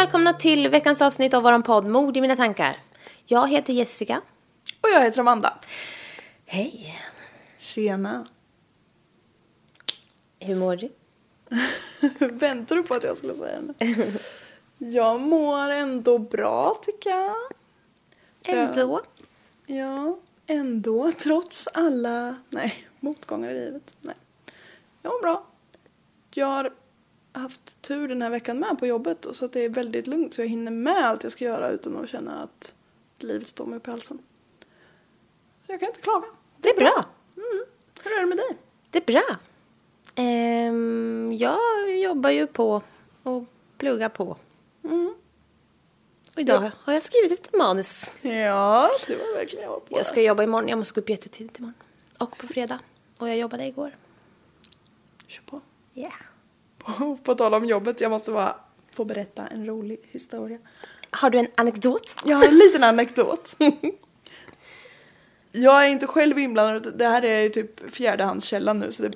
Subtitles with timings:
[0.00, 2.76] Välkomna till veckans avsnitt av våran podd Mord i mina tankar.
[3.26, 4.20] Jag heter Jessica.
[4.80, 5.58] Och jag heter Amanda.
[6.46, 6.96] Hej.
[7.58, 8.26] Tjena.
[10.38, 10.92] Hur mår du?
[12.28, 14.18] Väntar du på att jag skulle säga det?
[14.78, 17.34] Jag mår ändå bra tycker jag.
[18.46, 19.00] Ändå.
[19.66, 21.12] Ja, ändå.
[21.12, 23.96] Trots alla, nej, motgångar i livet.
[24.00, 24.16] Nej.
[25.02, 25.46] Jag mår bra.
[26.36, 26.72] Har
[27.32, 30.34] haft tur den här veckan med på jobbet och så att det är väldigt lugnt
[30.34, 32.74] så jag hinner med allt jag ska göra utan att känna att
[33.18, 34.18] livet står mig på halsen.
[35.66, 36.26] Så jag kan inte klaga.
[36.56, 37.04] Det är bra.
[38.04, 38.58] Hur är det med dig?
[38.90, 39.36] Det är bra.
[40.14, 42.82] Ehm, jag jobbar ju på
[43.22, 43.44] och
[43.78, 44.36] pluggar på.
[46.34, 48.10] Och idag har jag skrivit ett manus.
[48.22, 50.68] Ja, det var verkligen jag på Jag ska jobba imorgon.
[50.68, 51.74] Jag måste gå upp jättetidigt imorgon.
[52.18, 52.78] Och på fredag.
[53.18, 53.96] Och jag jobbade igår.
[55.26, 55.60] Kör på.
[55.94, 56.12] Yeah.
[57.24, 58.56] På, tal om jobbet, jag måste bara
[58.92, 60.58] få berätta en rolig historia.
[61.10, 62.16] Har du en anekdot?
[62.24, 63.56] Jag har en liten anekdot.
[65.52, 69.12] Jag är inte själv inblandad, det här är typ fjärdehandskällan nu så det...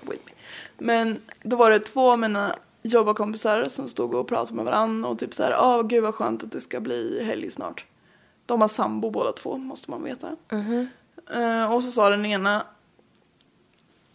[0.00, 0.32] With me.
[0.78, 5.18] Men då var det två av mina jobbarkompisar som stod och pratade med varandra och
[5.18, 7.84] typ så här, åh gud vad skönt att det ska bli helg snart.
[8.46, 10.36] De har sambo båda två, måste man veta.
[11.34, 12.66] Eh, och så sa den ena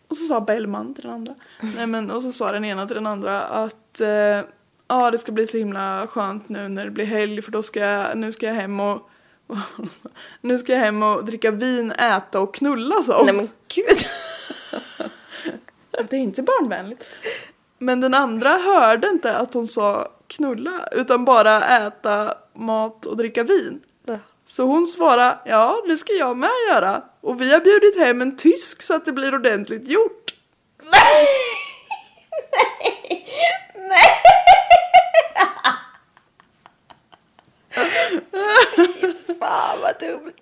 [0.09, 1.35] och så sa Bellman till den andra.
[1.75, 4.41] Nej men och så sa den ena till den andra att eh,
[4.87, 7.79] ja det ska bli så himla skönt nu när det blir helg för då ska
[7.79, 9.09] jag, nu ska jag hem och
[10.41, 13.23] nu ska jag hem och dricka vin, äta och knulla så.
[13.23, 13.97] Nej men gud.
[16.09, 17.05] Det är inte barnvänligt.
[17.77, 23.43] Men den andra hörde inte att hon sa knulla utan bara äta mat och dricka
[23.43, 23.81] vin.
[24.49, 28.37] Så hon svarade ja det ska jag med göra och vi har bjudit hem en
[28.37, 30.33] tysk så att det blir ordentligt gjort.
[39.39, 40.33] Fan vad dumt.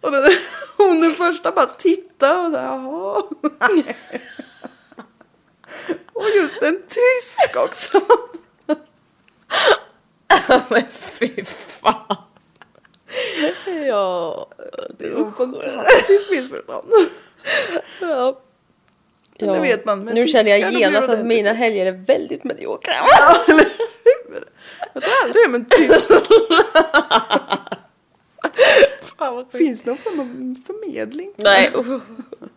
[0.00, 0.24] Och den,
[0.76, 3.22] hon den första bara tittade och sa jaha.
[6.12, 8.00] Och just en tysk också.
[10.68, 11.44] men fy
[11.80, 12.25] fan.
[13.66, 14.46] Ja,
[14.98, 16.88] det är Och Fantastiskt missförstånd.
[18.00, 18.40] Ja.
[19.38, 22.92] Men det vet man, men nu känner jag genast att mina helger är väldigt mediokra.
[22.92, 23.64] Ja, eller
[24.04, 24.48] hur?
[24.94, 26.12] Jag tror aldrig det med en tysk.
[29.52, 30.26] Finns det någon form av
[30.66, 31.32] förmedling?
[31.36, 31.70] Nej,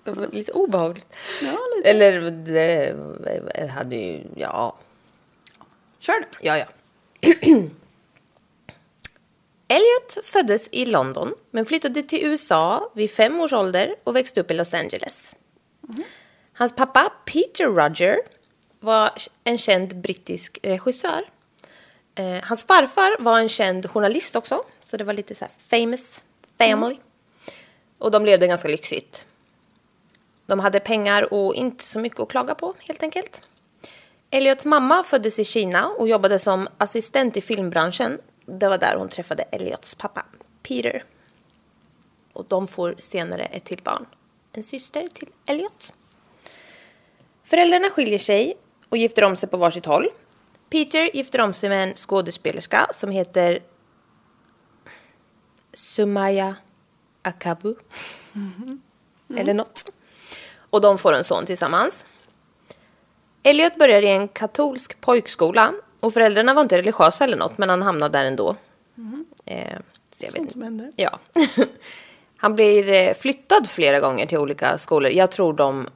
[0.04, 1.08] var lite obehagligt.
[1.42, 1.90] Ja, lite.
[1.90, 4.76] Eller det hade ju, ja.
[6.00, 6.26] Kör nu.
[6.42, 6.66] Ja, ja.
[9.72, 14.52] Elliot föddes i London men flyttade till USA vid fem års ålder och växte upp
[14.52, 15.36] i Los Angeles.
[16.54, 18.18] Hans pappa Peter Roger
[18.80, 19.12] var
[19.44, 21.22] en känd brittisk regissör.
[22.16, 26.24] Eh, hans farfar var en känd journalist också, så det var lite så här famous
[26.58, 26.98] family.
[27.98, 29.26] Och de levde ganska lyxigt.
[30.46, 33.42] De hade pengar och inte så mycket att klaga på helt enkelt.
[34.32, 38.20] Elliots mamma föddes i Kina och jobbade som assistent i filmbranschen.
[38.50, 40.26] Det var där hon träffade Elliots pappa,
[40.64, 41.04] Peter.
[42.34, 44.06] Och de får senare ett till barn,
[44.54, 45.94] en syster till Elliot.
[47.44, 48.58] Föräldrarna skiljer sig
[48.90, 50.08] och gifter om sig på varsitt håll.
[50.70, 53.64] Peter gifter om sig med en skådespelerska som heter
[55.74, 56.56] Sumaya
[57.22, 57.76] Akabu.
[59.38, 59.90] Eller något.
[60.70, 62.06] Och de får en son tillsammans.
[63.44, 67.82] Elliot börjar i en katolsk pojkskola och föräldrarna var inte religiösa eller något men han
[67.82, 68.56] hamnade där ändå.
[69.46, 69.80] Eh,
[70.10, 70.92] så jag Sånt som händer.
[70.96, 71.20] Ja.
[72.38, 75.12] Han blir eh, flyttad flera gånger till olika skolor.
[75.12, 75.88] Jag tror de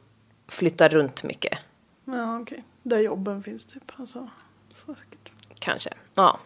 [0.47, 1.57] flyttar runt mycket.
[2.05, 2.63] Ja, okej.
[2.83, 3.91] Där jobben finns typ.
[3.95, 4.29] Alltså,
[4.73, 5.31] så säkert.
[5.59, 5.89] Kanske.
[6.15, 6.39] Ja.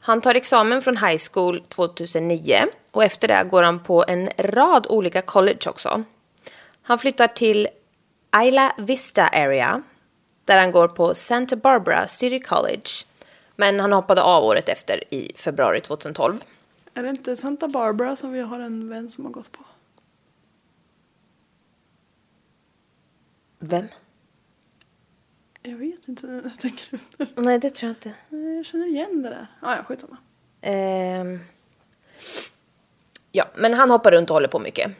[0.00, 2.56] Han tar examen från high school 2009
[2.92, 6.04] och efter det går han på en rad olika college också.
[6.82, 7.68] Han flyttar till
[8.44, 9.82] Isla Vista area
[10.48, 12.90] där han går på Santa Barbara City College.
[13.56, 16.38] Men han hoppade av året efter i februari 2012.
[16.94, 19.64] Är det inte Santa Barbara som vi har en vän som har gått på?
[23.58, 23.88] Vem?
[25.62, 27.26] Jag vet inte när jag tänker efter.
[27.34, 28.14] Nej, det tror jag inte.
[28.56, 29.46] Jag känner igen det där.
[29.60, 30.16] Ah, ja, skitsamma.
[30.60, 31.40] Ehm,
[33.32, 34.92] ja, men han hoppar runt och håller på mycket.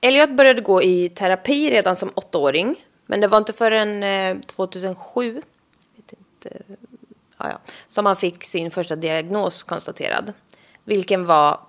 [0.00, 2.76] Elliot började gå i terapi redan som åttaåring.
[3.12, 5.42] Men det var inte förrän eh, 2007
[5.96, 6.62] vet inte,
[7.38, 10.32] ja, ja, som han fick sin första diagnos konstaterad.
[10.84, 11.60] Vilken var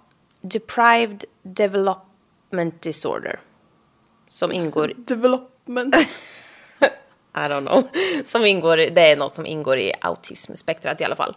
[0.41, 3.39] Deprived Development Disorder.
[4.27, 5.95] Som ingår Development.
[7.33, 7.87] I don't know.
[8.23, 11.33] Som ingår, det är något som ingår i autismspektrat i alla fall.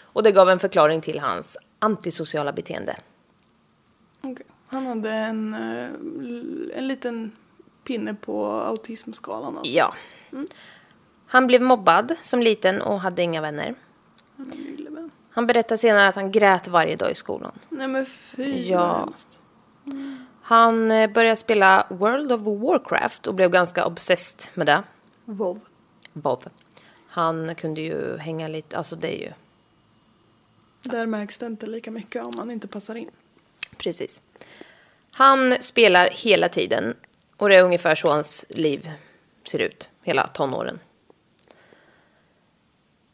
[0.00, 2.96] Och det gav en förklaring till hans antisociala beteende.
[4.22, 4.46] Okej.
[4.66, 7.32] Han hade en, eh, en liten
[7.90, 9.58] pinne på autismskalan.
[9.58, 9.76] Alltså.
[9.76, 9.94] Ja.
[11.26, 13.74] Han blev mobbad som liten och hade inga vänner.
[15.30, 17.52] Han berättar senare att han grät varje dag i skolan.
[17.68, 18.98] Nej men fy Ja.
[18.98, 19.40] hemskt.
[20.42, 24.82] Han eh, började spela World of Warcraft och blev ganska obsessed med det.
[25.24, 25.60] Vov.
[26.12, 26.44] Bob.
[27.08, 29.32] Han kunde ju hänga lite, alltså det är ju
[30.82, 33.10] Där märks det inte lika mycket om man inte passar in.
[33.76, 34.20] Precis.
[35.12, 36.94] Han spelar hela tiden
[37.40, 38.90] och det är ungefär så hans liv
[39.44, 40.78] ser ut, hela tonåren.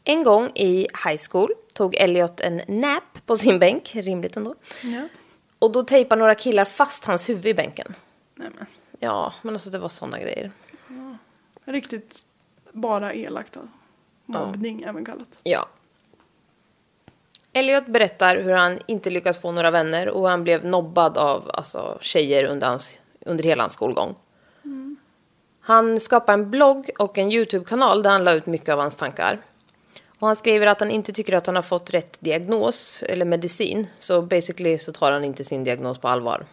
[0.03, 4.55] En gång i high school tog Elliot en nap på sin bänk, rimligt ändå.
[4.83, 5.07] Ja.
[5.59, 7.93] Och då tejpar några killar fast hans huvud i bänken.
[8.35, 8.65] Nej men.
[8.99, 10.51] Ja, men alltså det var sådana grejer.
[11.65, 12.25] Riktigt
[12.71, 13.57] bara elakt.
[13.57, 13.71] Alltså.
[14.25, 15.39] Mobbning även kallat.
[15.43, 15.67] Ja.
[17.53, 21.97] Elliot berättar hur han inte lyckats få några vänner och han blev nobbad av alltså,
[22.01, 22.97] tjejer under, hans,
[23.27, 24.15] under hela hans skolgång.
[25.61, 29.39] Han skapade en blogg och en YouTube-kanal där han la ut mycket av hans tankar.
[30.19, 33.87] Och han skriver att han inte tycker att han har fått rätt diagnos eller medicin.
[33.99, 36.45] Så basically så tar han inte sin diagnos på allvar.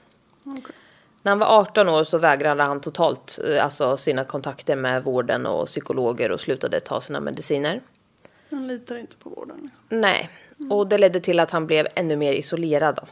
[0.45, 0.75] Okej.
[1.23, 5.47] När han var 18 år så vägrade han totalt eh, alltså, sina kontakter med vården
[5.47, 7.81] och psykologer och slutade ta sina mediciner.
[8.51, 9.57] Han litar inte på vården.
[9.63, 10.01] Liksom.
[10.01, 10.31] Nej,
[10.71, 12.97] och det ledde till att han blev ännu mer isolerad.
[12.97, 13.03] Då.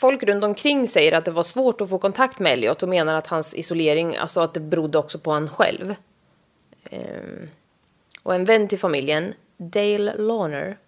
[0.00, 3.14] Folk runt omkring säger att det var svårt att få kontakt med Elliot och menar
[3.14, 5.94] att hans isolering, alltså att det berodde också på han själv.
[6.90, 7.48] Ehm,
[8.22, 10.78] och en vän till familjen, Dale Lawner,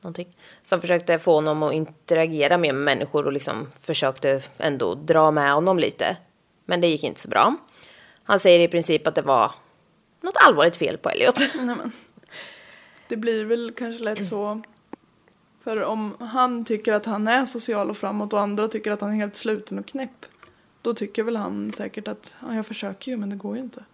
[0.00, 5.30] någonting, som försökte få honom att interagera mer med människor och liksom försökte ändå dra
[5.30, 6.16] med honom lite.
[6.64, 7.56] Men det gick inte så bra.
[8.22, 9.52] Han säger i princip att det var
[10.20, 11.38] något allvarligt fel på Elliot.
[11.54, 11.92] Nej, men.
[13.08, 14.62] Det blir väl kanske lätt så.
[15.64, 19.10] För om han tycker att han är social och framåt och andra tycker att han
[19.10, 20.26] är helt sluten och knäpp.
[20.82, 23.84] Då tycker väl han säkert att ja, jag försöker ju men det går ju inte.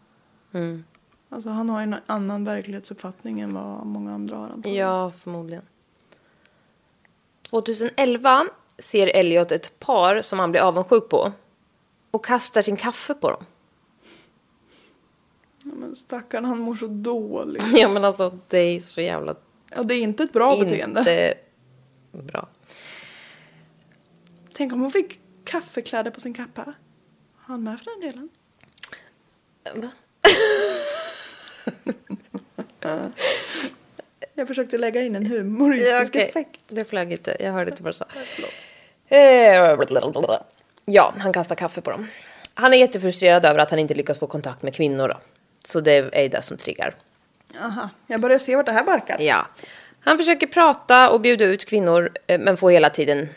[0.53, 0.85] Mm.
[1.29, 4.87] Alltså han har en annan verklighetsuppfattning än vad många andra har antagligen.
[4.87, 5.63] Ja, förmodligen.
[7.43, 8.47] 2011
[8.79, 11.33] ser Elliot ett par som han blir avundsjuk på
[12.11, 13.45] och kastar sin kaffe på dem.
[15.65, 17.65] Ja, men stackarn han mår så dåligt.
[17.73, 19.35] Ja, men alltså det är så jävla
[19.77, 21.35] Ja det är inte ett bra beteende.
[22.13, 22.49] Bra.
[24.53, 26.73] Tänk om hon fick kaffekläder på sin kappa.
[27.37, 28.29] Han med för den delen.
[29.75, 29.91] Va?
[34.35, 36.29] Jag försökte lägga in en humoristisk okej.
[36.29, 36.61] effekt.
[36.67, 37.37] Det flög inte.
[37.41, 38.05] Jag hörde inte vad du sa.
[39.09, 39.77] Eh,
[40.85, 42.07] Ja, han kastar kaffe på dem.
[42.55, 45.09] Han är jättefrustrerad över att han inte lyckas få kontakt med kvinnor.
[45.09, 45.15] Då.
[45.65, 46.95] Så det är det som triggar.
[47.61, 49.17] Aha, jag börjar se vart det här barkar.
[49.21, 49.47] Ja.
[50.01, 53.29] Han försöker prata och bjuda ut kvinnor eh, men får hela tiden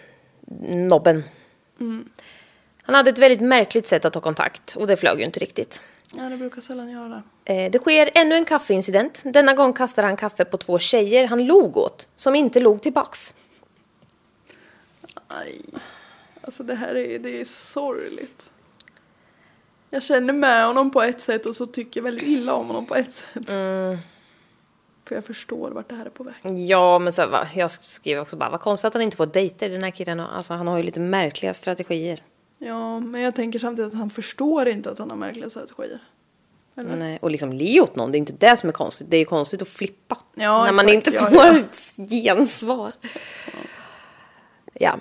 [0.69, 1.23] nobben.
[2.83, 5.81] Han hade ett väldigt märkligt sätt att ta kontakt och det flög ju inte riktigt.
[6.15, 7.53] Ja, det brukar sällan göra det.
[7.65, 9.21] Eh, Det sker ännu en kaffeincident.
[9.25, 13.35] Denna gång kastar han kaffe på två tjejer han log åt, som inte log tillbaks.
[15.27, 15.61] Aj.
[16.41, 18.51] Alltså det här är, det är sorgligt.
[19.89, 22.85] Jag känner med honom på ett sätt och så tycker jag väldigt illa om honom
[22.85, 23.49] på ett sätt.
[25.05, 26.35] För jag förstår vart det här är på väg.
[26.67, 29.69] Ja, men så, va, jag skriver också bara, vad konstigt att han inte får dejter
[29.69, 30.19] den här killen.
[30.19, 32.23] Alltså, han har ju lite märkliga strategier.
[32.57, 35.99] Ja, men jag tänker samtidigt att han förstår inte att han har märkliga strategier.
[36.75, 36.95] Eller?
[36.95, 39.07] Nej, och liksom le åt någon, det är inte det som är konstigt.
[39.09, 40.17] Det är ju konstigt att flippa.
[40.35, 41.07] Ja, när man exakt.
[41.07, 41.57] inte Ja, får ja.
[41.57, 42.91] ett gensvar.
[44.73, 44.97] Ja.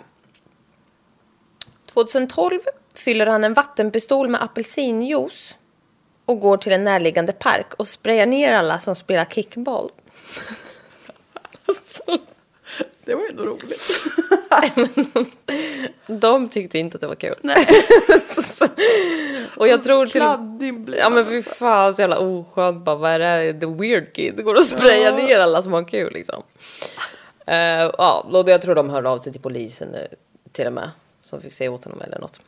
[1.87, 2.61] 2012
[2.95, 5.57] fyller han en vattenpistol med apelsinjuice
[6.30, 9.90] och går till en närliggande park och sprayar ner alla som spelar kickball.
[13.04, 13.90] Det var ändå roligt.
[16.20, 17.34] De tyckte inte att det var kul.
[19.56, 21.50] och jag tror till Kladdig Ja men fy alltså.
[21.50, 23.52] fan så jävla oskönt bara vad är det här?
[23.52, 26.42] The weird kid går och sprayar ner alla som har kul liksom.
[27.46, 29.96] Eh, ja och jag tror de hörde av sig till polisen
[30.52, 30.90] till och med.
[31.22, 32.40] Som fick säga åt honom eller något.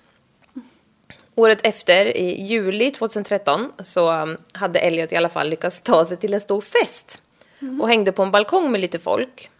[1.35, 6.17] Året efter, i juli 2013, så um, hade Elliot i alla fall lyckats ta sig
[6.17, 7.23] till en stor fest.
[7.81, 9.51] Och hängde på en balkong med lite folk.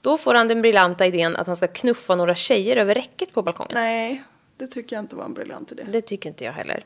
[0.00, 3.42] Då får han den briljanta idén att han ska knuffa några tjejer över räcket på
[3.42, 3.72] balkongen.
[3.74, 4.22] Nej,
[4.56, 5.86] det tycker jag inte var en briljant idé.
[5.92, 6.82] Det tycker inte jag heller.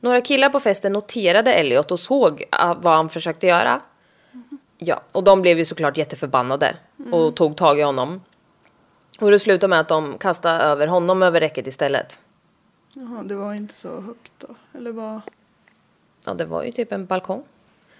[0.00, 3.80] Några killar på festen noterade Elliot och såg ah, vad han försökte göra.
[4.78, 6.76] Ja, och de blev ju såklart jätteförbannade
[7.12, 8.20] och tog tag i honom.
[9.20, 12.20] Och det slutade med att de kastade över honom över räcket istället.
[13.00, 14.46] Jaha, det var inte så högt då?
[14.78, 15.20] Eller vad?
[16.26, 17.42] Ja, det var ju typ en balkong.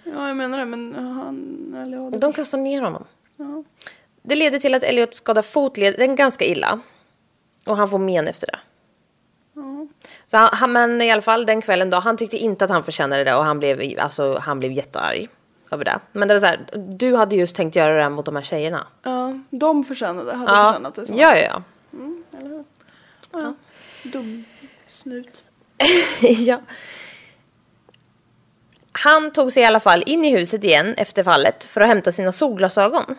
[0.03, 1.75] Ja, jag menar det, men han...
[1.83, 2.17] Eller ja, det...
[2.17, 3.03] De kastade ner honom.
[3.37, 3.63] ja.
[4.21, 6.79] Det leder till att Elliot skadar fotleden ganska illa.
[7.65, 8.59] Och han får men efter det.
[10.27, 12.83] Så han, han, men i alla fall den kvällen då, han tyckte inte att han
[12.83, 15.27] förtjänade det och han blev, alltså, han blev jättearg
[15.71, 15.99] över det.
[16.11, 18.43] Men det är så här, du hade just tänkt göra det här mot de här
[18.43, 18.87] tjejerna.
[19.03, 21.05] ja, de förtjänade, hade Ja, förtjänat det.
[21.07, 21.13] Så.
[21.17, 21.63] ja, ja, ja.
[22.39, 22.63] Eller hur?
[23.31, 23.53] Ja,
[24.03, 24.45] dum
[24.89, 25.43] snut.
[26.21, 26.61] ja.
[28.91, 32.11] Han tog sig i alla fall in i huset igen efter fallet för att hämta
[32.11, 33.15] sina solglasögon.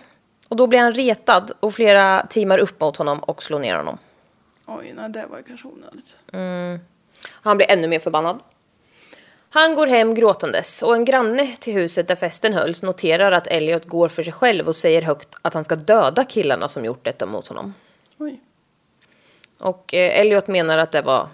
[0.48, 3.98] Och då blev han retad och flera teamar upp mot honom och slog ner honom.
[4.66, 6.18] Oj, nej det var ju kanske onödigt.
[7.26, 8.40] Han blir ännu mer förbannad.
[9.52, 13.84] Han går hem gråtandes och en granne till huset där festen hölls noterar att Elliot
[13.84, 17.26] går för sig själv och säger högt att han ska döda killarna som gjort detta
[17.26, 17.74] mot honom.
[18.18, 18.40] Oj.
[19.58, 21.28] Och eh, Elliot menar att det var,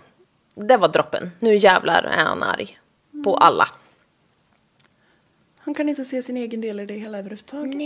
[0.57, 1.31] det var droppen.
[1.41, 2.79] Nu jävlar är han arg.
[3.25, 3.69] På alla.
[5.59, 7.83] Han kan inte se sin egen del i det hela överhuvudtaget.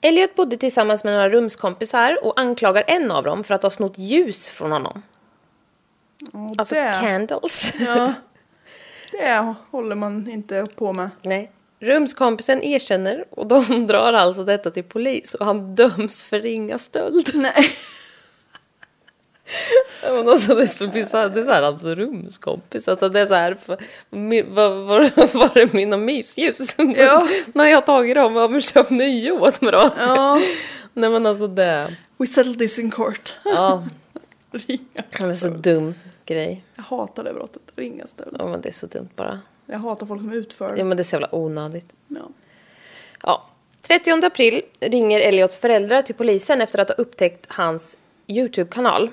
[0.00, 3.98] Elliot bodde tillsammans med några rumskompisar och anklagar en av dem för att ha snott
[3.98, 5.02] ljus från honom.
[6.32, 7.74] Och Alltså det, candles.
[7.80, 8.14] ja,
[9.12, 11.10] det håller man inte på med.
[11.22, 11.50] Nej.
[11.80, 17.30] Rumskompisen erkänner och de drar alltså detta till polis och han döms för ringa stöld.
[17.34, 17.70] Nej.
[20.02, 22.88] Ja, Men alltså det är så bisarrt, det är så här alltså rumskompis.
[22.88, 23.58] Att det är så här,
[24.10, 26.76] var, var, var är mina mysljus?
[26.96, 27.28] Ja.
[27.52, 29.90] När jag har tagit dem, ja men köp nya åt mig då.
[29.98, 30.40] Ja.
[30.92, 33.38] Nej men alltså det, We settled this in court.
[33.44, 33.84] ja,
[34.50, 34.78] Ringa
[35.18, 35.94] det är så dum
[36.26, 36.64] grej.
[36.76, 37.62] Jag hatar det brottet.
[37.76, 38.36] Ringa stöld.
[38.38, 39.40] Ja men det är så dumt bara.
[39.66, 40.84] Jag hatar folk som utför Ja det.
[40.84, 41.86] men det är så jävla onödigt.
[42.08, 42.28] Ja.
[43.22, 43.46] Ja.
[43.82, 47.96] 30 april ringer Elliots föräldrar till polisen efter att ha upptäckt hans
[48.26, 49.10] YouTube-kanal.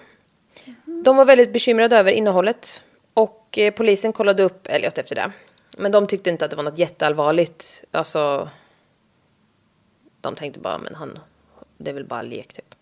[1.03, 5.31] De var väldigt bekymrade över innehållet och eh, polisen kollade upp Elliot efter det.
[5.77, 7.83] Men de tyckte inte att det var något jätteallvarligt.
[7.91, 8.49] Alltså,
[10.21, 11.19] de tänkte bara, men han,
[11.77, 12.75] det är väl bara lek typ.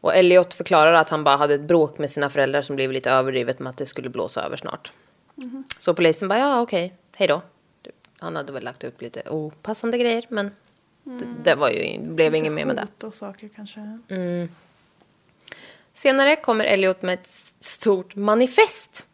[0.00, 3.10] Och Elliot förklarar att han bara hade ett bråk med sina föräldrar som blev lite
[3.10, 4.92] överdrivet med att det skulle blåsa över snart.
[5.78, 7.42] Så polisen bara, ja okej, hej då.
[7.82, 7.94] Typ.
[8.18, 10.50] Han hade väl lagt upp lite opassande grejer, men
[11.04, 13.12] det, det var ju, blev inget mer med det.
[13.12, 13.98] Saker kanske.
[15.98, 19.06] Senare kommer Elliot med ett stort manifest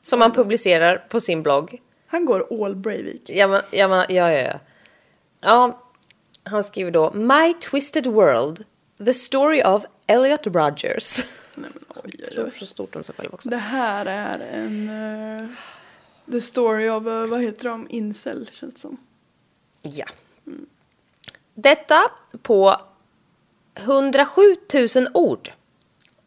[0.00, 1.82] som han publicerar på sin blogg.
[2.06, 3.22] Han går all Breivik.
[3.26, 4.60] Ja, men, ja, men, ja, ja, ja.
[5.40, 5.82] ja,
[6.44, 8.64] han skriver då My Twisted World,
[9.04, 11.24] the story of Elliot Rogers.
[11.54, 12.52] Nej, men, oj, oj, oj.
[12.58, 13.50] så stort om sig själv också.
[13.50, 14.88] Det här är en...
[14.88, 15.48] eh,
[16.32, 18.96] the story of, eh, vad heter de, incel känns det som.
[19.82, 20.06] Ja.
[21.54, 22.02] Detta
[22.42, 22.76] på
[23.74, 24.42] 107
[24.74, 25.50] 000 ord.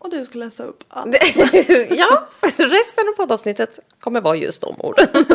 [0.06, 1.16] Och du ska läsa upp allt.
[1.90, 5.08] ja, resten av poddavsnittet kommer vara just de orden.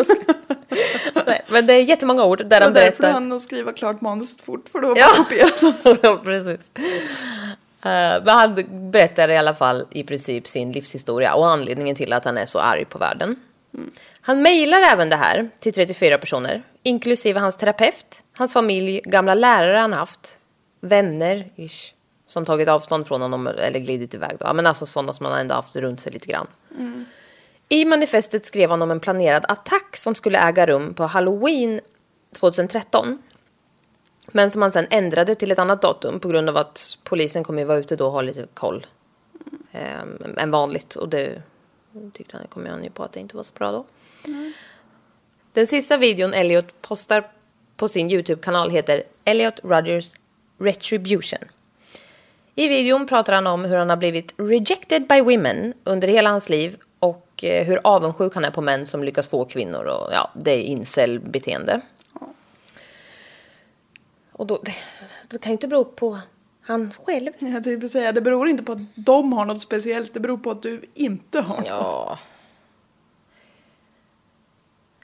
[1.26, 3.12] Nej, men det är jättemånga ord där Det var han därför berättar.
[3.12, 5.08] han att skriva klart manuset fort, för då Ja.
[5.30, 6.60] det ja, precis.
[7.84, 12.24] Eh, men han berättar i alla fall i princip sin livshistoria och anledningen till att
[12.24, 13.36] han är så arg på världen.
[14.20, 19.76] Han mejlar även det här till 34 personer, inklusive hans terapeut, hans familj, gamla lärare
[19.78, 20.38] han haft,
[20.80, 21.94] vänner ish,
[22.30, 24.36] som tagit avstånd från honom eller glidit iväg.
[24.40, 24.54] Då.
[24.54, 26.46] Men alltså sådana som han ändå haft runt sig lite grann.
[27.68, 31.80] I manifestet skrev han om en planerad attack som skulle äga rum på halloween
[32.32, 33.22] 2013.
[34.26, 37.62] Men som han sen ändrade till ett annat datum på grund av att polisen kommer
[37.62, 38.86] ju vara ute då och ha lite koll
[39.72, 40.02] eh,
[40.36, 40.94] än vanligt.
[40.94, 41.42] Och det
[42.12, 43.86] tyckte han, kom han ju på att det inte var så bra då.
[45.52, 47.30] Den sista videon Elliot postar
[47.76, 50.12] på sin YouTube-kanal heter Elliot Rogers
[50.58, 51.38] Retribution.
[52.60, 56.48] I videon pratar han om hur han har blivit rejected by women under hela hans
[56.48, 60.30] liv och eh, hur avundsjuk han är på män som lyckas få kvinnor och ja,
[60.34, 61.80] det är incel-beteende.
[64.32, 64.72] Och då, det,
[65.28, 66.18] det kan ju inte bero på
[66.62, 67.32] han själv.
[67.38, 70.50] Jag tänkte säga, det beror inte på att de har något speciellt, det beror på
[70.50, 71.66] att du inte har något.
[71.68, 72.18] Ja.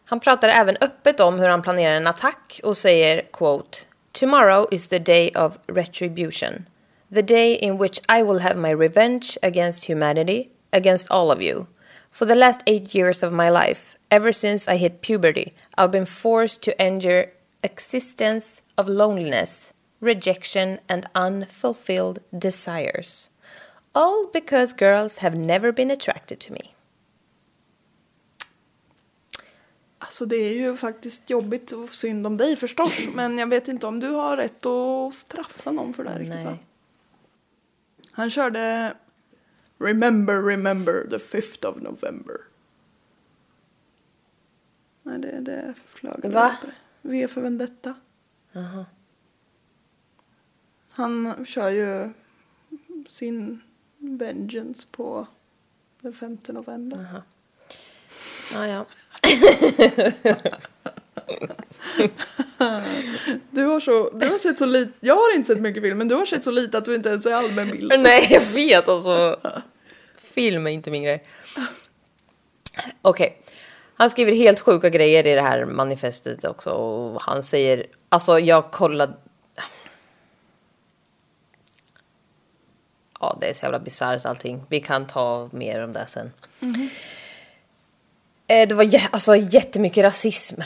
[0.04, 3.78] Han pratar även öppet om hur han planerar en attack och säger quote
[4.12, 6.66] Tomorrow is the day of retribution.
[7.10, 11.68] The day in which I will have my revenge against humanity, against all of you.
[12.10, 16.06] For the last eight years of my life, ever since I hit puberty, I've been
[16.06, 17.26] forced to endure
[17.62, 23.30] existence of loneliness, rejection, and unfulfilled desires.
[23.94, 26.72] All because girls have never been attracted to me.
[29.98, 32.92] Alltså det är ju faktiskt jobbigt och synd om dig förstås.
[33.14, 36.44] men jag vet inte om du har rätt att straffa någon för det här riktigt
[36.44, 36.58] va?
[38.16, 38.94] Han körde
[39.78, 42.36] Remember, remember the 5th of November.
[45.02, 46.56] Nej, det, det flög Va?
[46.62, 46.72] det.
[47.02, 47.94] V för Vendetta.
[50.90, 52.10] Han kör ju
[53.08, 53.60] sin
[53.98, 55.26] Vengeance på
[56.00, 57.22] den 5 november.
[58.52, 58.86] Ja, ja.
[63.50, 66.08] Du har, så, du har sett så lite, jag har inte sett mycket film men
[66.08, 67.92] du har sett så lite att du inte ens är allmänbild.
[68.00, 69.40] Nej, jag vet alltså.
[70.18, 71.22] Film är inte min grej.
[73.02, 73.42] Okej.
[73.94, 76.70] Han skriver helt sjuka grejer i det här manifestet också.
[76.70, 79.12] Och han säger, alltså jag kollade...
[83.20, 84.62] Ja, det är så jävla bisarrt allting.
[84.68, 86.32] Vi kan ta mer om det sen.
[88.46, 90.60] Eh, Det var alltså, jättemycket rasism.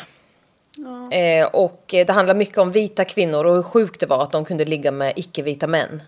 [1.12, 4.44] Eh, och det handlar mycket om vita kvinnor och hur sjukt det var att de
[4.44, 6.02] kunde ligga med icke-vita män.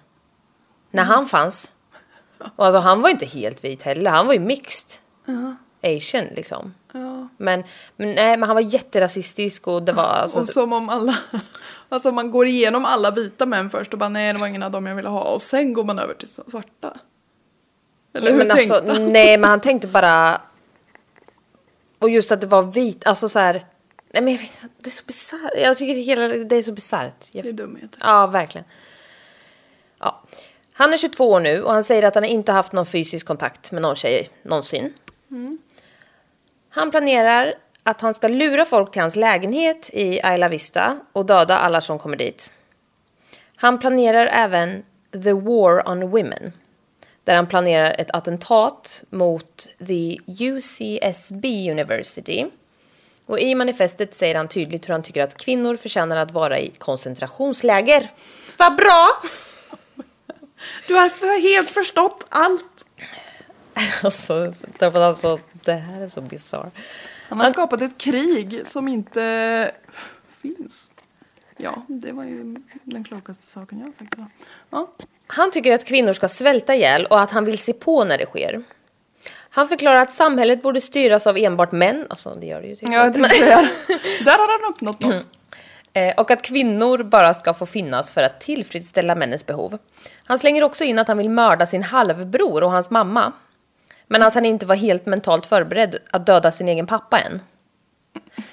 [0.90, 1.70] När han fanns.
[2.56, 4.90] Och alltså han var inte helt vit heller, han var ju mixed.
[5.82, 6.74] Asian liksom.
[7.36, 7.64] Men,
[7.96, 10.40] men, nej, men han var jätterasistisk och det var alltså...
[10.40, 11.18] Och som om alla,
[11.88, 14.70] alltså man går igenom alla vita män först och bara nej det var ingen av
[14.70, 16.96] dem jag ville ha och sen går man över till svarta.
[18.14, 19.12] Eller hur men tänkte alltså, han?
[19.12, 20.40] nej men han tänkte bara...
[21.98, 23.66] Och just att det var vit, alltså så här...
[24.12, 25.52] Nej men jag vet, det är så bisarrt.
[25.56, 27.26] Jag tycker hela det är så bisarrt.
[27.32, 27.98] Jag Det är dumheter.
[28.00, 28.64] Ja, verkligen.
[29.98, 30.22] Ja.
[30.72, 33.72] Han är 22 år nu och han säger att han inte haft någon fysisk kontakt
[33.72, 34.94] med någon tjej någonsin.
[36.70, 41.58] Han planerar att han ska lura folk till hans lägenhet i Isla Vista och döda
[41.58, 42.52] alla som kommer dit.
[43.56, 46.52] Han planerar även The War on Women
[47.24, 52.46] där han planerar ett attentat mot the UCSB University.
[53.26, 56.68] Och i manifestet säger han tydligt hur han tycker att kvinnor förtjänar att vara i
[56.78, 58.10] koncentrationsläger.
[58.58, 59.08] Vad bra!
[60.86, 62.86] Du har för helt förstått allt.
[64.02, 66.72] Alltså, alltså, det här är så bisarrt.
[67.28, 69.72] Han har skapat ett krig som inte
[70.42, 70.90] finns.
[71.56, 74.14] Ja, det var ju den klokaste saken jag har sagt.
[74.70, 74.88] Ja.
[75.26, 78.26] Han tycker att kvinnor ska svälta ihjäl och att han vill se på när det
[78.26, 78.62] sker.
[79.54, 83.24] Han förklarar att samhället borde styras av enbart män, alltså det gör det ju tydligen
[83.24, 83.68] säga,
[84.24, 85.26] där har han uppnått något.
[85.92, 89.78] Eh, och att kvinnor bara ska få finnas för att tillfredsställa männens behov.
[90.24, 93.32] Han slänger också in att han vill mörda sin halvbror och hans mamma.
[94.06, 97.40] Men att han inte var helt mentalt förberedd att döda sin egen pappa än.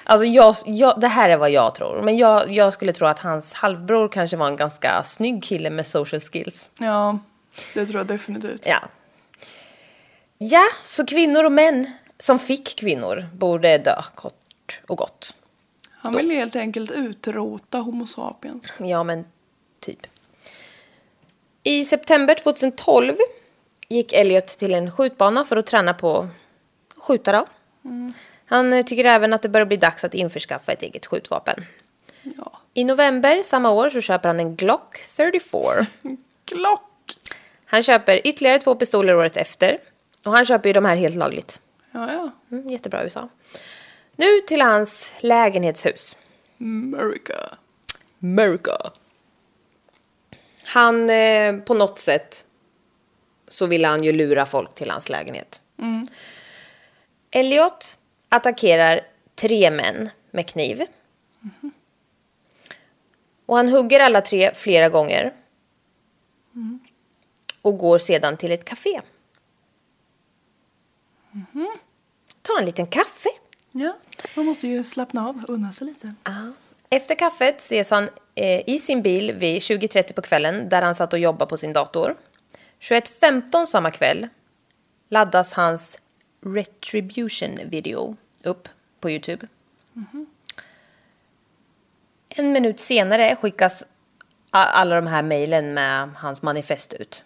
[0.04, 2.02] Alltså jag, jag, det här är vad jag tror.
[2.02, 5.88] Men jag, jag skulle tro att hans halvbror kanske var en ganska snygg kille med
[5.88, 6.70] social skills.
[6.78, 7.20] Ja,
[7.74, 8.66] det tror jag definitivt.
[8.66, 8.80] Ja.
[10.42, 15.36] Ja, så kvinnor och män som fick kvinnor borde dö kort och gott.
[15.92, 18.76] Han vill helt enkelt utrota Homo sapiens.
[18.80, 19.26] Ja, men
[19.80, 20.08] typ.
[21.64, 23.16] I september 2012
[23.90, 27.46] gick Elliot till en skjutbana för att träna på att skjuta då.
[28.46, 31.66] Han eh, tycker även att det börjar bli dags att införskaffa ett eget skjutvapen.
[32.38, 32.52] Ja.
[32.74, 35.86] I november samma år så köper han en Glock 34.
[36.46, 36.82] Klock!
[37.66, 39.78] Han köper ytterligare två pistoler året efter.
[40.26, 41.62] Och han köper ju de här helt lagligt.
[41.92, 42.32] Ja, ja.
[42.52, 43.30] Mm, jättebra USA.
[44.16, 46.18] Nu till hans lägenhetshus.
[46.60, 47.58] America.
[48.22, 48.92] America.
[50.64, 52.46] Han, eh, på något sätt,
[53.48, 55.62] så ville han ju lura folk till hans lägenhet.
[57.32, 59.02] Elliot attackerar
[59.36, 60.86] tre män med kniv.
[63.46, 65.34] Och han hugger alla tre flera gånger.
[67.62, 69.02] Och går sedan till ett café.
[72.42, 73.30] Ta en liten kaffe.
[73.72, 73.98] Ja,
[74.36, 76.14] man måste ju slappna av, unna sig lite.
[76.90, 81.14] Efter kaffet ses han eh, i sin bil vid 20.30 på kvällen där han satt
[81.14, 82.16] och jobbade på sin dator.
[82.80, 84.28] 21.15 samma kväll
[85.10, 85.98] laddas hans
[86.42, 88.68] Retribution video upp
[89.00, 89.48] på Youtube.
[92.30, 93.86] En minut senare skickas
[94.52, 97.24] alla de här mejlen med hans manifest ut.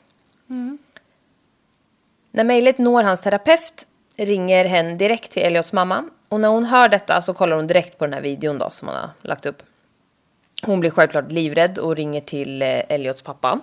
[2.32, 3.88] När mejlet når hans terapeut
[4.18, 6.10] ringer hen direkt till Elliots mamma.
[6.30, 8.88] Och när hon hör detta så kollar hon direkt på den här videon då som
[8.88, 9.64] han har lagt upp.
[10.66, 13.60] Hon blir självklart livrädd och ringer till eh, Elliots pappa.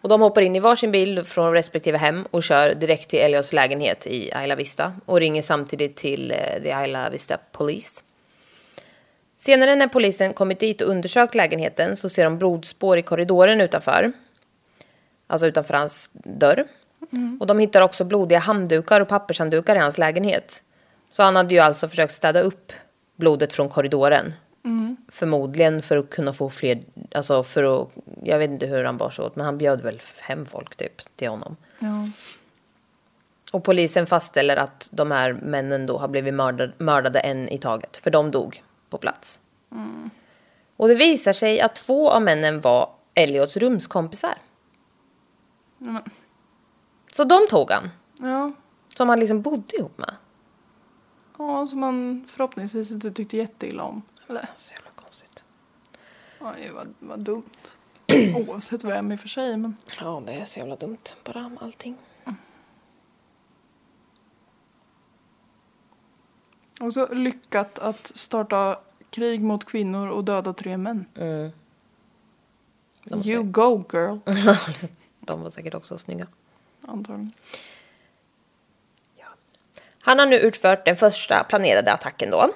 [0.00, 3.52] Och de hoppar in i varsin bil från respektive hem och kör direkt till Elliots
[3.52, 4.92] lägenhet i Isla Vista.
[5.06, 8.02] Och ringer samtidigt till eh, The Isla Vista Police.
[9.36, 14.12] Senare när polisen kommit dit och undersökt lägenheten så ser de blodspår i korridoren utanför.
[15.26, 16.64] Alltså utanför hans dörr.
[17.40, 20.64] Och de hittar också blodiga handdukar och pappershanddukar i hans lägenhet.
[21.10, 22.72] Så han hade ju alltså försökt städa upp
[23.16, 24.32] blodet från korridoren.
[25.08, 26.82] Förmodligen för att kunna få fler,
[27.14, 27.88] alltså för att,
[28.22, 31.16] jag vet inte hur han bar sig åt, men han bjöd väl hem folk typ
[31.16, 31.56] till honom.
[31.78, 32.08] Ja.
[33.52, 37.96] Och polisen fastställer att de här männen då har blivit mördade, mördade en i taget,
[37.96, 39.40] för de dog på plats.
[40.76, 44.34] Och det visar sig att två av männen var Elliots rumskompisar.
[47.16, 48.52] Så de tog han, Ja.
[48.96, 50.14] som han liksom bodde ihop med.
[51.38, 54.02] ja, som man förhoppningsvis inte tyckte jätteilla om.
[54.28, 54.48] Eller?
[54.56, 55.44] Så jävla konstigt.
[56.40, 57.50] Ja, det var, var dumt.
[58.48, 59.76] Oavsett vem i och för sig, men...
[60.00, 61.96] Ja, det är så jävla dumt bara allting.
[66.80, 68.78] Och så lyckat att starta
[69.10, 71.04] krig mot kvinnor och döda tre män.
[71.14, 71.22] Var,
[73.16, 74.18] You säkert, go girl.
[75.20, 76.26] de var säkert också snygga.
[76.86, 77.32] Antagligen.
[80.06, 82.50] Han har nu utfört den första planerade attacken då.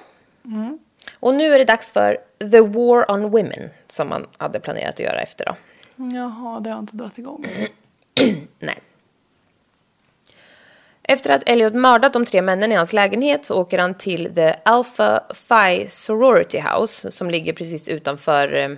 [1.19, 2.17] Och nu är det dags för
[2.51, 5.55] The War on Women som man hade planerat att göra efter då.
[5.95, 7.45] Jaha, det har inte dragit igång.
[8.59, 8.79] Nej.
[11.03, 14.53] Efter att Elliot mördat de tre männen i hans lägenhet så åker han till The
[14.65, 18.77] Alpha Phi Sorority House som ligger precis utanför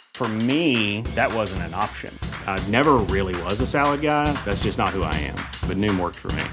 [0.21, 2.13] For me, that wasn't an option.
[2.45, 4.31] I never really was a salad guy.
[4.45, 5.33] That's just not who I am.
[5.67, 6.43] But Noom worked for me.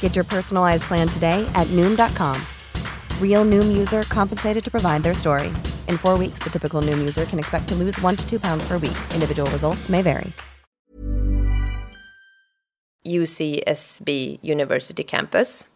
[0.00, 2.36] Get your personalized plan today at Noom.com.
[3.18, 5.48] Real Noom user compensated to provide their story.
[5.88, 8.62] In four weeks, the typical Noom user can expect to lose one to two pounds
[8.68, 8.98] per week.
[9.14, 10.30] Individual results may vary.
[13.06, 15.66] UCSB University Campus.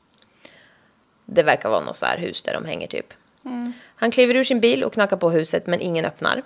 [1.27, 3.07] Det verkar vara något så här hus där de hänger typ.
[3.45, 3.73] Mm.
[3.97, 6.43] Han kliver ur sin bil och knackar på huset men ingen öppnar.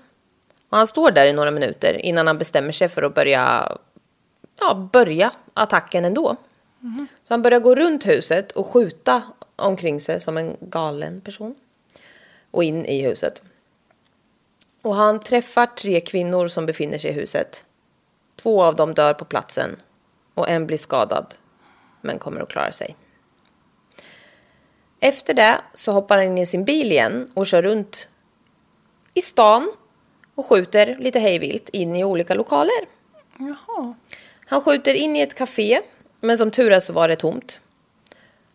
[0.69, 3.73] Och han står där i några minuter innan han bestämmer sig för att börja,
[4.61, 6.37] ja, börja attacken ändå.
[7.23, 9.23] Så han börjar gå runt huset och skjuta
[9.57, 11.55] omkring sig som en galen person.
[12.51, 13.43] Och in i huset.
[14.83, 17.65] Och han träffar tre kvinnor som befinner sig i huset.
[18.37, 19.77] Två av dem dör på platsen
[20.35, 21.35] och en blir skadad
[22.01, 22.97] men kommer att klara sig.
[25.01, 28.09] Efter det så hoppar han in i sin bil igen och kör runt
[29.15, 29.73] i stan
[30.39, 32.87] och skjuter lite hejvilt in i olika lokaler.
[33.39, 33.95] Jaha.
[34.47, 35.81] Han skjuter in i ett café,
[36.21, 37.61] men som tur är så var det tomt.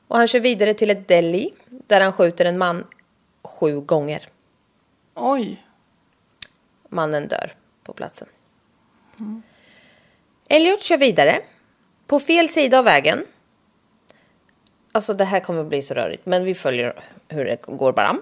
[0.08, 2.88] Och han kör vidare till ett deli där han skjuter en man
[3.44, 4.28] sju gånger.
[5.16, 5.66] Oj.
[6.90, 8.28] mannen dör på platsen.
[10.50, 11.40] Elliot kör vidare.
[12.08, 13.26] På fel sida av vägen.
[14.92, 18.18] Alltså det här kommer bli så rörigt, men vi följer hur det går bara.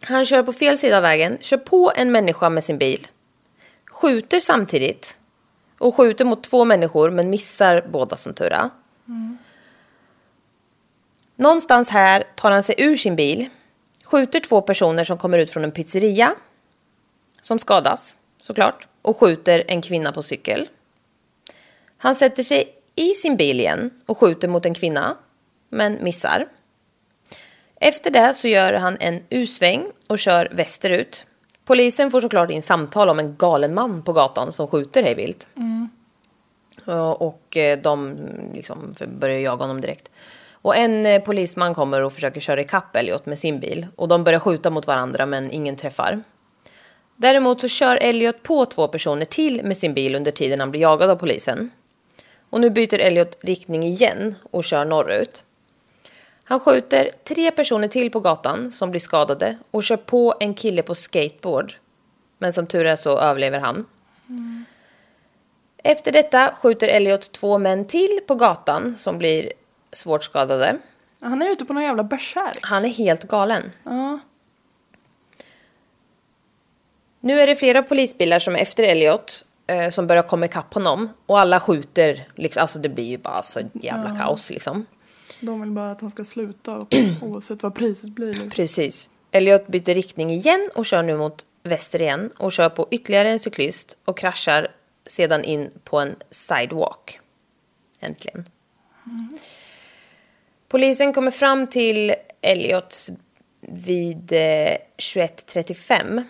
[0.00, 3.06] Han kör på fel sida av vägen, kör på en människa med sin bil.
[3.90, 5.18] Skjuter samtidigt.
[5.78, 8.70] Och skjuter mot två människor, men missar båda som tur är.
[11.36, 13.48] Någonstans här tar han sig ur sin bil.
[14.04, 16.34] Skjuter två personer som kommer ut från en pizzeria.
[17.42, 18.86] Som skadas, såklart.
[19.02, 20.68] Och skjuter en kvinna på cykel.
[21.98, 25.16] Han sätter sig i sin bil igen och skjuter mot en kvinna,
[25.68, 26.46] men missar.
[27.80, 31.24] Efter det så gör han en U-sväng och kör västerut.
[31.64, 35.48] Polisen får såklart in samtal om en galen man på gatan som skjuter hej vilt.
[36.84, 38.16] Ja, Och eh, de
[38.54, 40.10] liksom börjar jaga honom direkt.
[40.52, 43.86] Och en eh, polisman kommer och försöker köra ikapp Elliot med sin bil.
[43.96, 46.22] Och de börjar skjuta mot varandra men ingen träffar.
[47.16, 50.80] Däremot så kör Elliot på två personer till med sin bil under tiden han blir
[50.80, 51.70] jagad av polisen.
[52.50, 55.44] Och nu byter Elliot riktning igen och kör norrut.
[56.48, 60.82] Han skjuter tre personer till på gatan som blir skadade och kör på en kille
[60.82, 61.74] på skateboard.
[62.38, 63.86] Men som tur är så överlever han.
[65.76, 69.52] Efter detta skjuter Elliot två män till på gatan som blir
[69.92, 70.78] svårt skadade.
[71.20, 72.58] Han är ute på någon jävla bärsärk.
[72.62, 73.72] Han är helt galen.
[73.84, 74.18] Ja.
[77.20, 81.08] Nu är det flera polisbilar som är efter Elliot eh, som börjar komma ikapp honom.
[81.26, 84.86] Och alla skjuter, liksom, alltså det blir ju bara så jävla kaos liksom.
[85.40, 88.28] De vill bara att han ska sluta och- oavsett vad priset blir.
[88.28, 88.50] Liksom.
[88.50, 89.10] Precis.
[89.30, 93.38] Elliot byter riktning igen och kör nu mot väster igen och kör på ytterligare en
[93.38, 94.68] cyklist och kraschar
[95.06, 97.20] sedan in på en sidewalk.
[98.00, 98.44] Äntligen.
[100.68, 103.06] Polisen kommer fram till Elliot
[103.60, 106.24] vid eh, 21.35.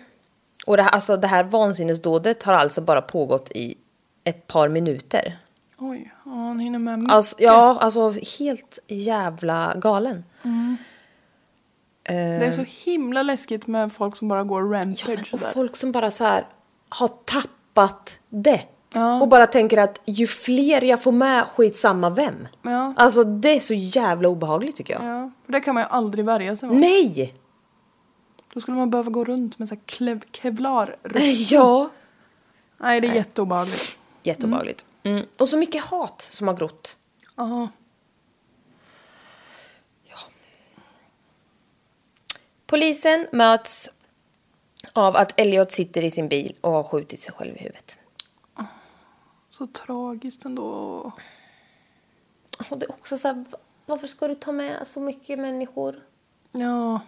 [0.65, 3.75] Och det här, alltså det här vansinnesdådet har alltså bara pågått i
[4.23, 5.37] ett par minuter.
[5.79, 7.13] Oj, ja, han hinner med mycket.
[7.13, 10.23] Alltså, ja, alltså helt jävla galen.
[12.03, 12.15] Det
[12.45, 15.53] är så himla läskigt med folk som bara går Ja, rampage men, och sådär.
[15.53, 16.47] folk som bara så här
[16.89, 18.61] har tappat det.
[18.93, 19.21] Ja.
[19.21, 22.47] Och bara tänker att ju fler jag får med, skitsamma vem.
[22.61, 22.93] Ja.
[22.97, 25.03] Alltså det är så jävla obehagligt tycker jag.
[25.03, 26.79] Ja, för det kan man ju aldrig värja sig mot.
[26.79, 27.35] Nej!
[28.53, 30.95] Då skulle man behöva gå runt med så här klev, kevlar
[31.51, 31.89] Ja.
[32.77, 33.97] Nej, det är jätteobehagligt.
[34.23, 34.83] Jätteobehagligt.
[34.83, 34.88] Mm.
[35.39, 36.97] Och så mycket hat som har grott.
[37.35, 37.69] Ja.
[42.65, 43.89] Polisen möts
[44.93, 47.99] av att Elliot sitter i sin bil och har skjutit sig själv i huvudet.
[49.49, 50.67] Så tragiskt ändå.
[52.69, 53.45] Och det är också så här,
[53.85, 56.03] varför ska du ta med så mycket människor?
[56.51, 56.99] Ja.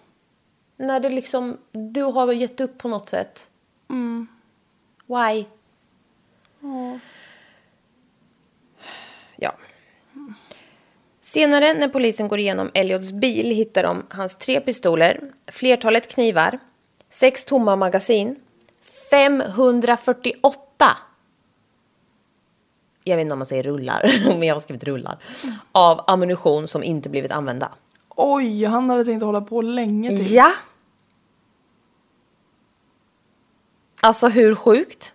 [0.77, 3.49] När det liksom, du har gett upp på något sätt.
[3.89, 4.27] Mm.
[5.05, 5.45] Why?
[6.59, 6.99] Ja.
[9.41, 9.51] Ja.
[11.21, 15.19] Senare när polisen går igenom Elliots bil hittar de hans tre pistoler,
[15.51, 16.59] flertalet knivar,
[17.09, 18.35] sex tomma magasin,
[19.09, 20.97] 548
[23.03, 25.17] jag vet inte om man säger rullar, men jag har skrivit rullar,
[25.71, 27.71] av ammunition som inte blivit använda.
[28.09, 30.33] Oj, han hade tänkt hålla på länge till.
[30.33, 30.51] Ja!
[34.01, 35.13] Alltså hur sjukt?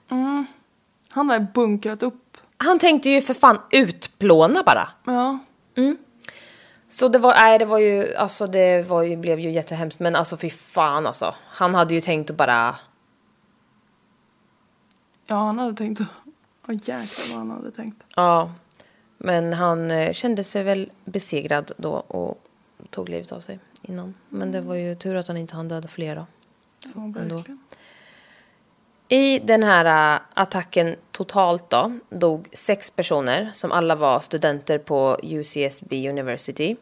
[1.08, 2.25] Han har bunkrat upp.
[2.58, 4.88] Han tänkte ju för fan utplåna bara.
[5.04, 5.38] Ja.
[6.88, 10.16] Så det var, nej det var ju, alltså det var ju, blev ju jättehemskt men
[10.16, 11.34] alltså fy fan alltså.
[11.48, 12.76] Han hade ju tänkt att bara,
[15.26, 16.06] Ja, han hade tänkt att...
[16.68, 18.04] Åh jäklar vad han hade tänkt.
[18.16, 18.52] ja.
[19.18, 22.42] Men han eh, kände sig väl besegrad då och
[22.90, 24.14] tog livet av sig innan.
[24.28, 26.26] Men det var ju tur att han inte hann döda flera.
[26.94, 27.58] Ja, verkligen.
[29.08, 35.16] I den här äh, attacken totalt då dog sex personer som alla var studenter på
[35.22, 36.76] UCSB University.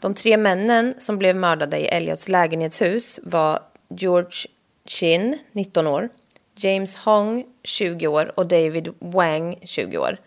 [0.00, 4.48] De tre männen som blev mördade i Elliots lägenhetshus var George
[4.86, 6.08] Chin, 19 år,
[6.56, 10.20] James Hong, 20 år och David Wang, 20 år.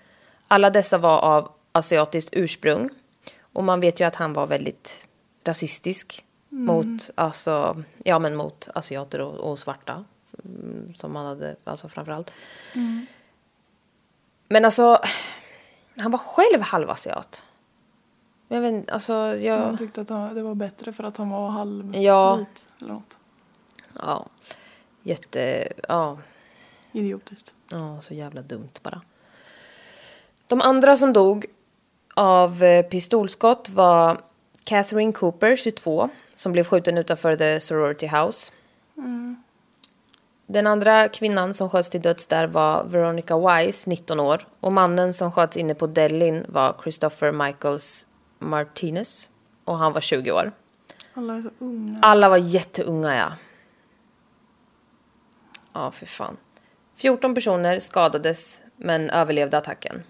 [0.47, 2.89] Alla dessa var av asiatiskt ursprung
[3.53, 5.07] och man vet ju att han var väldigt
[5.43, 10.05] rasistisk mot, alltså, ja, men mot asiater och, och svarta mm,
[10.95, 12.31] som han hade, alltså framförallt.
[14.47, 14.97] Men alltså,
[15.97, 17.43] han var själv halvasiat.
[18.47, 19.57] Jag vet inte, alltså jag...
[19.57, 22.45] Han tyckte att han- det var bättre för att han var halvvit Ja.
[22.81, 23.19] eller något.
[24.03, 24.25] Ja,
[25.03, 26.17] jätte, ja,
[26.91, 27.53] Idiotiskt.
[27.69, 29.01] ja, så jävla dumt bara.
[30.47, 31.45] De andra som dog
[32.15, 34.21] av eh, pistolskott var
[34.65, 38.51] Catherine Cooper, 22, som blev skjuten utanför The Sorority House.
[40.51, 44.47] Den andra kvinnan som sköts till döds där var Veronica Wise, 19 år.
[44.59, 48.07] Och mannen som sköts inne på Delin var Christopher Michaels
[48.39, 49.29] Martinez.
[49.65, 50.51] Och han var 20 år.
[51.13, 51.99] Alla är så unga.
[52.01, 53.33] Alla var jätteunga, ja.
[55.73, 56.37] Ja, för fan.
[56.95, 60.03] 14 personer skadades, men överlevde attacken.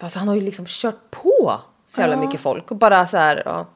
[0.00, 2.70] Alltså han har ju liksom kört på så jävla mycket folk.
[2.70, 3.66] Och bara så här, ja.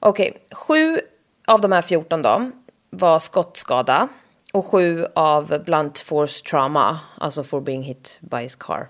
[0.00, 1.00] Okej, sju
[1.46, 2.50] av de här 14 då
[2.90, 4.08] var skottskada.
[4.52, 8.88] Och sju av blunt force trauma, alltså for being hit by his car.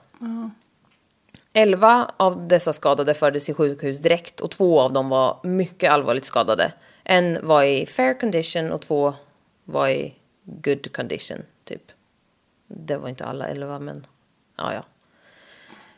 [1.53, 6.25] 11 av dessa skadade fördes till sjukhus direkt och två av dem var mycket allvarligt
[6.25, 6.73] skadade.
[7.05, 9.15] En var i fair condition och två
[9.65, 11.83] var i good condition, typ.
[12.69, 14.07] Det var inte alla 11, men
[14.57, 14.85] ja, ja.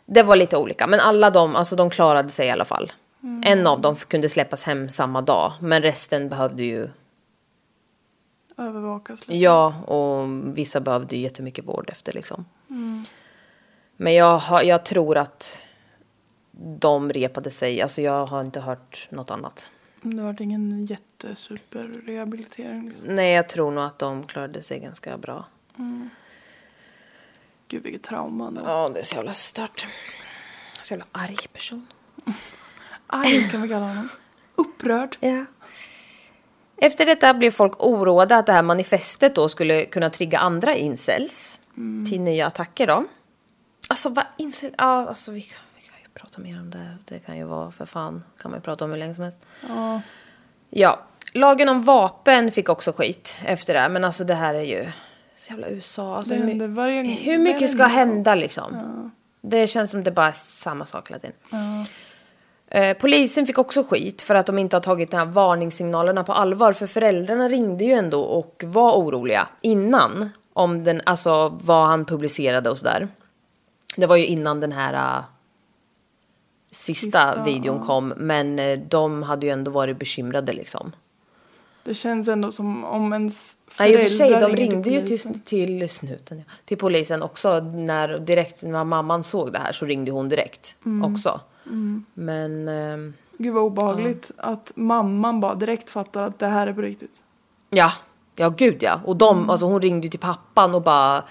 [0.06, 2.92] Det var lite olika, men alla de, alltså de klarade sig i alla fall.
[3.44, 6.88] En av dem kunde släppas hem samma dag, men resten behövde ju,
[8.59, 9.37] Övervakas lite.
[9.37, 12.44] ja, och vissa behövde jättemycket vård efter liksom.
[13.97, 15.62] Men jag, har, jag tror att
[16.79, 19.71] de repade sig, alltså jag har inte hört något annat.
[20.03, 22.88] Det var ingen jättesuperrehabilitering.
[22.88, 23.14] Liksom.
[23.14, 25.44] Nej, jag tror nog att de klarade sig ganska bra.
[27.68, 28.51] Gud vilket trauma.
[28.51, 28.62] Var.
[28.66, 29.87] Ja, det är så jävla stört.
[30.83, 31.87] Så jävla arg person.
[33.07, 34.09] Arg kan vi kalla honom.
[34.55, 35.16] Upprörd.
[35.21, 35.44] Ja.
[36.81, 41.61] Efter detta blev folk oroade att det här manifestet då skulle kunna trigga andra incels
[42.11, 43.05] till nya attacker då.
[43.88, 44.71] Alltså vad incel...
[44.79, 46.97] Ja, alltså vi kan, vi kan ju prata mer om det.
[47.05, 49.38] Det kan ju vara för fan, kan man ju prata om hur länge som helst.
[49.69, 50.01] Ja.
[50.71, 51.01] Ja,
[51.33, 53.88] lagen om vapen fick också skit efter det här.
[53.88, 54.87] Men alltså det här är ju
[55.37, 56.17] så jävla USA.
[56.17, 59.11] Alltså, hur, händer varje- hur mycket ska hända liksom?
[59.41, 61.37] Det känns som det bara är samma sak hela tiden.
[62.70, 66.33] Eh, polisen fick också skit för att de inte har tagit de här varningssignalerna på
[66.33, 66.72] allvar.
[66.72, 70.31] För föräldrarna ringde ju ändå och var oroliga innan.
[70.52, 73.09] Om den, alltså vad han publicerade och sådär.
[73.96, 75.24] Det var ju innan den här äh,
[76.70, 78.09] sista, Sista, videon kom.
[78.16, 80.92] Men eh, de hade ju ändå varit bekymrade liksom.
[81.85, 85.00] Det känns ändå som om ens Nej, i och för sig, föräldrar de ringde ju
[85.07, 87.61] till, till snuten, till polisen också.
[87.61, 91.14] När, direkt när mamman såg det här så ringde hon direkt Mm.
[91.14, 91.40] också.
[92.14, 96.83] Men ehm, Gud vad obehagligt att mamman bara direkt fattar att det här är på
[96.83, 97.22] riktigt.
[97.70, 97.92] ja,
[98.35, 99.00] ja gud ja.
[99.04, 101.24] Och de, alltså hon ringde till pappan och bara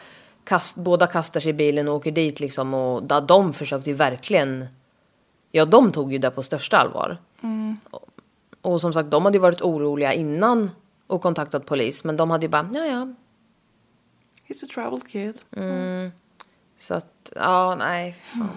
[0.44, 2.74] kast, båda kastar sig i bilen och åker dit liksom.
[2.74, 4.66] Och där de försökte ju verkligen,
[5.52, 7.18] ja de tog ju det på största allvar.
[7.90, 8.10] Och,
[8.62, 10.72] och som sagt, de hade ju varit oroliga innan
[11.08, 12.04] och kontaktat polis.
[12.04, 13.08] Men de hade ju bara, ja ja,
[14.48, 15.42] He's a troubled kid.
[16.78, 18.14] Så att, ja, nej.
[18.14, 18.50] Fan.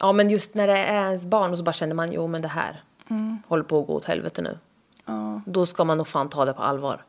[0.00, 2.42] Ja, men just när det är ens barn och så bara känner man, jo men
[2.42, 2.82] det här
[3.46, 4.58] håller på att gå åt helvete nu.
[5.46, 7.04] Då ska man nog fan ta det på allvar.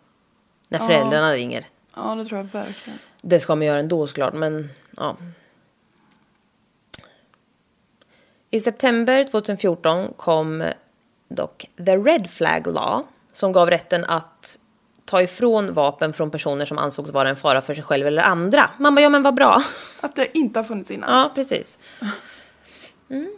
[0.67, 1.65] När föräldrarna ringer.
[1.95, 2.99] Ja, det tror jag verkligen.
[3.21, 5.15] Det ska man göra ändå såklart, men ja.
[8.49, 10.63] I september 2014 kom
[11.27, 14.59] dock The Red Flag Law som gav rätten att
[15.05, 18.69] ta ifrån vapen från personer som ansågs vara en fara för sig själv eller andra.
[18.77, 19.63] Man bara, ja men vad bra.
[20.01, 21.17] Att det inte har funnits innan.
[21.19, 21.79] Ja, precis.
[23.09, 23.33] Mm.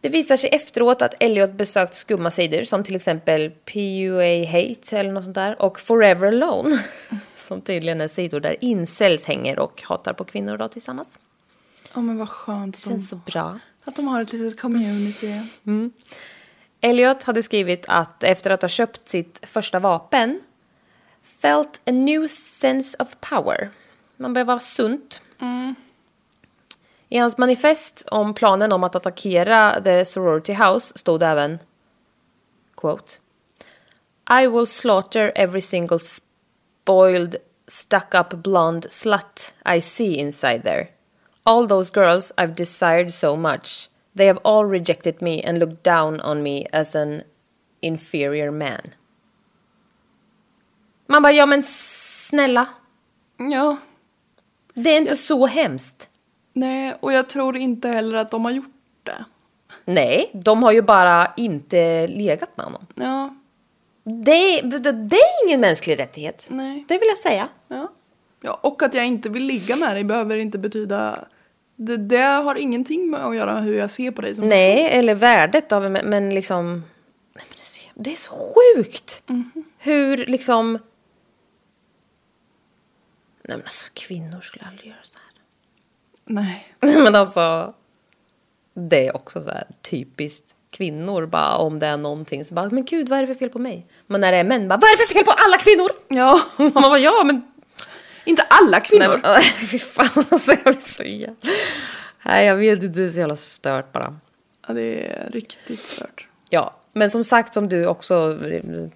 [0.00, 5.12] Det visar sig efteråt att Elliot besökt skumma sidor som till exempel PUA Hate eller
[5.12, 6.84] något sånt där och Forever Alone
[7.36, 11.18] som tydligen är sidor där incels hänger och hatar på kvinnor då tillsammans.
[11.94, 13.58] Ja, men vad skönt Det att de, känns så bra.
[13.84, 15.40] att de har ett litet community.
[16.80, 20.40] Elliot hade skrivit att efter att ha köpt sitt första vapen
[21.22, 23.70] felt a new sense of power.
[24.16, 25.20] Man börjar vara sunt.
[27.08, 31.58] I hans manifest om planen om att attackera the sorority house stod även
[32.76, 33.12] quote
[34.30, 37.36] I will slaughter every single spoiled
[37.68, 40.88] stuck up blonde slut I see inside there.
[41.44, 43.88] All those girls I've desired so much.
[44.16, 47.22] They have all rejected me and looked down on me as an
[47.80, 48.94] inferior man.
[51.06, 52.68] Man bara, ja men snälla.
[53.36, 53.76] Ja,
[54.74, 56.10] Det är inte så hemskt.
[56.56, 59.24] Nej, och jag tror inte heller att de har gjort det.
[59.84, 62.86] Nej, de har ju bara inte legat med honom.
[62.94, 63.34] Ja,
[64.04, 66.48] Det, det, det är ingen mänsklig rättighet.
[66.50, 66.84] Nej.
[66.88, 67.48] Det vill jag säga.
[67.68, 67.92] ja.
[68.40, 68.60] ja.
[68.62, 71.24] Och att jag inte vill ligga med dig behöver inte betyda...
[71.76, 75.14] Det, det har ingenting med att göra hur jag ser på dig som Nej, eller
[75.14, 76.72] värdet av men, men liksom...
[77.34, 79.22] Nej, men det, är så, det är så sjukt!
[79.78, 80.72] Hur liksom...
[83.42, 85.25] Nej men alltså kvinnor skulle aldrig göra så här.
[86.26, 86.68] Nej.
[86.80, 87.74] men alltså...
[88.74, 92.84] Det är också så här typiskt kvinnor bara om det är någonting så bara men
[92.84, 93.86] gud vad är det för fel på mig?
[94.06, 95.90] Men när det är män bara vad är det för fel på alla kvinnor?
[96.08, 96.40] Ja.
[96.56, 97.42] Man bara ja men
[98.24, 99.08] Inte alla kvinnor.
[99.08, 101.34] Nej, men, fy fan alltså jag blir så jävla...
[102.22, 104.16] Nej jag vet inte, det är så jävla stört bara.
[104.68, 106.26] Ja, det är riktigt stört.
[106.50, 108.90] Ja, men som sagt som du också mm,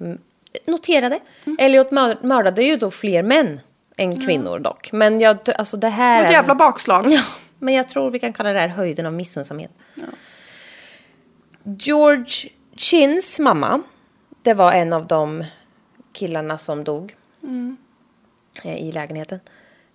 [0.00, 0.18] mm,
[0.66, 1.20] noterade.
[1.58, 3.60] Elliot mör- mördade ju då fler män
[3.98, 4.92] än kvinnor dock.
[4.92, 6.24] Men jag, alltså det här...
[6.24, 7.06] Ett jävla bakslag.
[7.08, 7.22] Ja,
[7.58, 9.70] men jag tror vi kan kalla det här höjden av missunnsamhet.
[11.62, 13.82] George Chins mamma,
[14.42, 15.44] det var en av de
[16.12, 17.14] killarna som dog
[18.64, 19.40] eh, i lägenheten.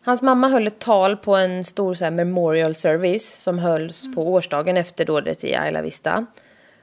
[0.06, 4.34] Hans mamma höll ett tal på en stor så här, memorial service som hölls på
[4.34, 6.26] årsdagen efter dådet i Isla Vista.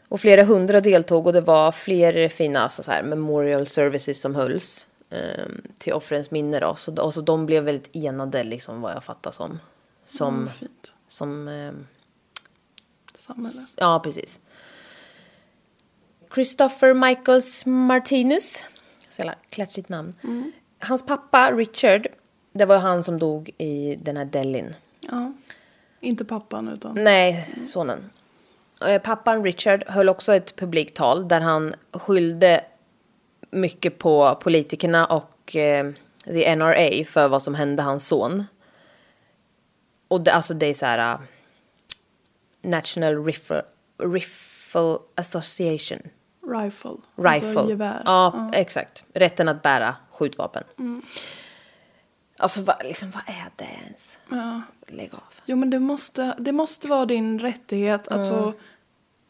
[0.08, 4.34] Och flera hundra deltog och det var fler fina alltså, så här, memorial services som
[4.34, 4.86] hölls
[5.78, 6.60] till offrens minne.
[6.60, 6.74] Då.
[6.76, 9.58] Så, och så de blev väldigt enade, liksom, vad jag fattar som.
[10.04, 10.94] Som, Mm, fint.
[11.08, 11.72] som eh,
[13.18, 13.60] Samhälle.
[13.76, 14.40] Ja, precis.
[16.34, 18.66] Christopher Michaels Martinus.
[19.08, 20.14] Så jävla klatschigt namn.
[20.78, 22.06] Hans pappa Richard,
[22.52, 24.74] det var han som dog i den här delin.
[25.00, 25.32] Ja.
[26.00, 26.94] Inte pappan utan...
[27.04, 28.10] Nej, sonen.
[28.86, 32.64] Eh, Pappan Richard höll också ett publiktal där han skyllde
[33.50, 35.92] mycket på politikerna och eh,
[36.24, 38.44] the NRA för vad som hände hans son.
[40.08, 41.14] Och det, alltså det är så här...
[41.14, 41.20] Uh,
[42.62, 43.62] National Rifle,
[43.98, 46.00] Rifle Association.
[46.42, 46.96] Rifle.
[47.16, 47.30] Rifle.
[47.30, 48.02] Alltså gevär.
[48.04, 49.04] Ja, exakt.
[49.14, 50.64] Rätten att bära skjutvapen.
[52.38, 54.18] Alltså vad, liksom, vad är det ens?
[54.28, 54.62] Ja.
[54.86, 55.34] Lägg av.
[55.44, 58.52] Jo men det måste, det måste vara din rättighet att få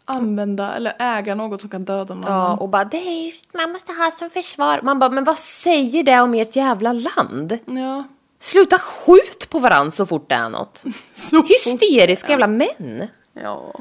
[0.05, 3.72] använda eller äga något som kan döda någon Ja, och bara det är, ju- man
[3.72, 4.80] måste ha som försvar.
[4.82, 7.59] Man bara, men vad säger det om ert jävla land?
[7.66, 8.05] Ja.
[8.38, 10.84] Sluta skjut på varandra så fort det är något.
[11.14, 11.48] Så fort.
[11.51, 13.09] Hysteriska jävla män.
[13.32, 13.74] Ja.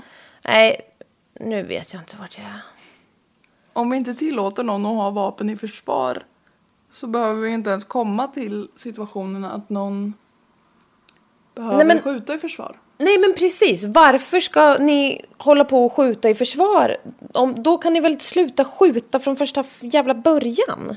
[0.45, 0.81] Nej,
[1.39, 2.61] nu vet jag inte vart jag är.
[3.73, 6.23] Om vi inte tillåter någon att ha vapen i försvar
[6.91, 10.13] så behöver vi inte ens komma till situationen att någon
[11.55, 12.75] behöver Nej, men- skjuta i försvar.
[13.01, 16.97] Nej men precis, varför ska ni hålla på och skjuta i försvar?
[17.33, 20.95] Om, då kan ni väl sluta skjuta från första jävla början?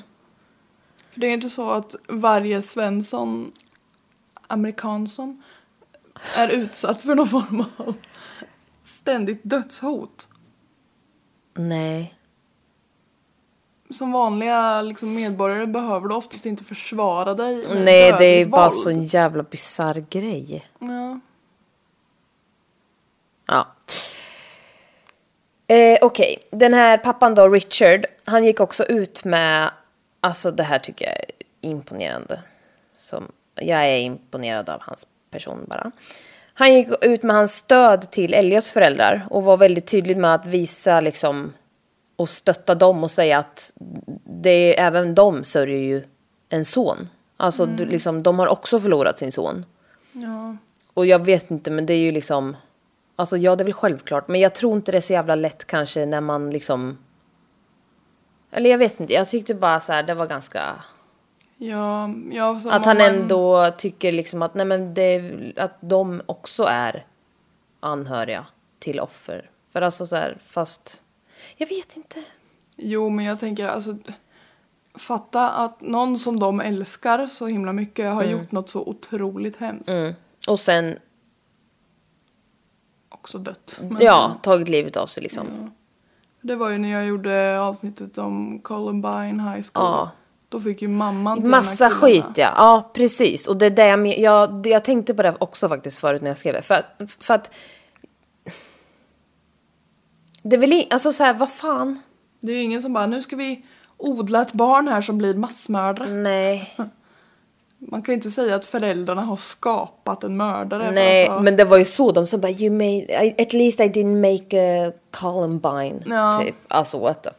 [1.13, 3.53] För det är inte så att varje Svensson,
[4.47, 5.43] amerikansson,
[6.37, 7.95] är utsatt för någon form av
[8.85, 10.29] ständigt dödshot.
[11.55, 12.15] Nej.
[13.91, 18.75] Som vanliga liksom, medborgare behöver du oftast inte försvara dig Nej, det är bara våld.
[18.75, 20.67] så en jävla bisarr grej.
[20.79, 21.21] Ja.
[25.73, 29.71] Eh, Okej, den här pappan då, Richard, han gick också ut med,
[30.21, 31.25] alltså det här tycker jag är
[31.61, 32.41] imponerande.
[32.95, 35.91] Som, jag är imponerad av hans person bara.
[36.55, 40.47] Han gick ut med hans stöd till Elliots föräldrar och var väldigt tydlig med att
[40.47, 41.53] visa liksom
[42.17, 43.73] och stötta dem och säga att
[44.25, 46.05] det är, även de sörjer ju
[46.49, 47.09] en son.
[47.37, 49.67] Alltså du, liksom, de har också förlorat sin son.
[50.13, 50.57] ja.
[50.95, 52.57] Och jag vet inte, men det är ju liksom...
[53.23, 54.29] Alltså ja, det är väl självklart.
[54.29, 56.99] Men jag tror inte det är så jävla lätt kanske när man liksom...
[58.51, 60.75] Eller jag vet inte, jag tyckte bara så här, det var ganska...
[61.57, 66.65] Ja, ja, Att han man- ändå tycker liksom att, nej men det, att de också
[66.65, 67.07] är
[67.81, 68.47] anhöriga
[68.79, 69.51] till offer.
[69.73, 71.03] För alltså så här, fast...
[71.57, 72.23] Jag vet inte.
[72.77, 73.97] Jo, men jag tänker alltså...
[74.95, 78.33] Fatta att någon som de älskar så himla mycket har Mm.
[78.39, 79.91] gjort något så otroligt hemskt.
[80.49, 80.99] Och sen,
[83.23, 83.79] Också dött.
[83.81, 85.73] Men ja, tagit livet av sig liksom.
[86.41, 89.71] Det var ju när jag gjorde avsnittet om Columbine High School.
[89.75, 90.11] Ja.
[90.49, 93.47] Då fick ju mamman till Massa skit ja, ja precis.
[93.47, 96.31] Och det är det jag, men- jag, jag tänkte på det också faktiskt förut när
[96.31, 96.63] jag skrev det.
[96.63, 96.83] För,
[97.21, 97.55] för att...
[100.43, 102.03] Det är väl in, alltså så här, vad fan.
[102.41, 103.65] Det är ju ingen som bara, nu ska vi
[103.97, 106.11] odla ett barn här som blir massmördare.
[106.11, 106.77] Nej,
[107.89, 110.91] Man kan inte säga att föräldrarna har skapat en mördare.
[110.91, 112.13] nej, alltså- men det var ju så.
[112.13, 116.03] De sa bara, you made, I, at least I didn't make a Columbine.
[116.07, 116.41] Ja.
[116.45, 116.55] Typ.
[116.69, 117.31] Alltså what the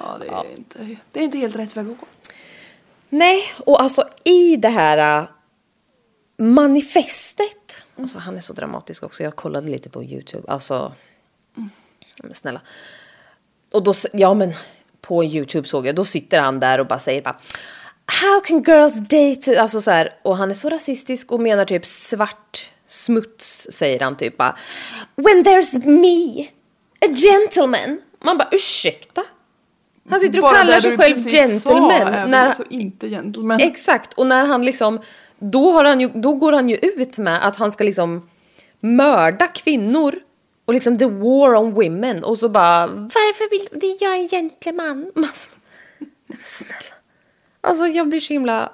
[0.00, 2.06] Ja, det är, Inte, det är inte helt rätt väg att gå.
[3.08, 5.28] Nej, och alltså i det här äh,
[6.36, 7.84] manifestet.
[7.98, 9.22] Alltså han är så dramatisk också.
[9.22, 10.52] Jag kollade lite på YouTube.
[10.52, 10.92] Alltså,
[12.22, 12.60] men snälla.
[13.72, 14.52] Och då, ja men
[15.00, 17.36] på YouTube såg jag, då sitter han där och bara säger bara
[18.22, 19.60] How can girls date?
[19.60, 24.16] Alltså så här, och han är så rasistisk och menar typ svart smuts, säger han
[24.16, 24.56] typ bara.
[25.16, 26.46] When there's me,
[27.00, 28.00] a gentleman.
[28.24, 29.22] Man bara ursäkta?
[30.10, 31.90] Han sitter och Bara kallar sig själv gentleman.
[31.90, 33.60] Sa, är när, väl så inte gentleman.
[33.62, 35.00] Exakt, och när han liksom,
[35.38, 38.28] då, har han ju, då går han ju ut med att han ska liksom
[38.80, 40.14] mörda kvinnor
[40.64, 42.24] Och liksom the war on women.
[42.24, 45.12] Och så bara, varför vill det är jag en gentleman?
[45.16, 45.48] Alltså,
[46.44, 47.01] snälla.
[47.64, 48.72] Alltså jag blir så himla...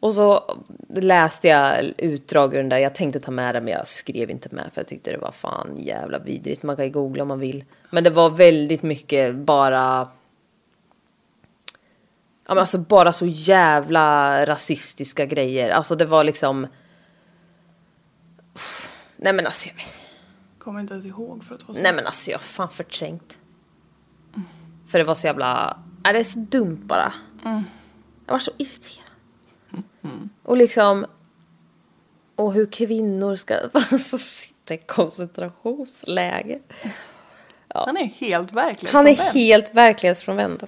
[0.00, 0.56] Och så
[0.88, 2.78] läste jag utdrag ur den där.
[2.78, 5.32] Jag tänkte ta med det men jag skrev inte med för jag tyckte det var
[5.32, 6.62] fan jävla vidrigt.
[6.62, 7.64] Man kan ju googla om man vill.
[7.90, 10.08] Men det var väldigt mycket bara...
[12.46, 15.70] Ja men alltså bara så jävla rasistiska grejer.
[15.70, 16.66] Alltså det var liksom...
[19.16, 20.00] Nej men alltså jag vet
[20.58, 21.82] Kommer inte ens ihåg för att vara så.
[21.82, 23.38] Nej men alltså jag har fan förträngt.
[24.88, 25.78] För det var så jävla...
[26.04, 27.12] Ja, det är så dumt bara.
[28.26, 29.04] Jag var så irriterad.
[30.42, 31.06] Och liksom...
[32.36, 36.58] Och hur kvinnor ska alltså, sitta i koncentrationsläger.
[37.68, 40.64] Han är helt verkligen Han är helt verklighetsfrånvänd.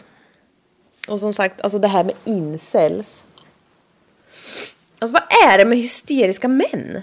[1.09, 3.26] Och som sagt, alltså det här med incels.
[4.99, 5.22] Alltså vad
[5.53, 7.03] är det med hysteriska män?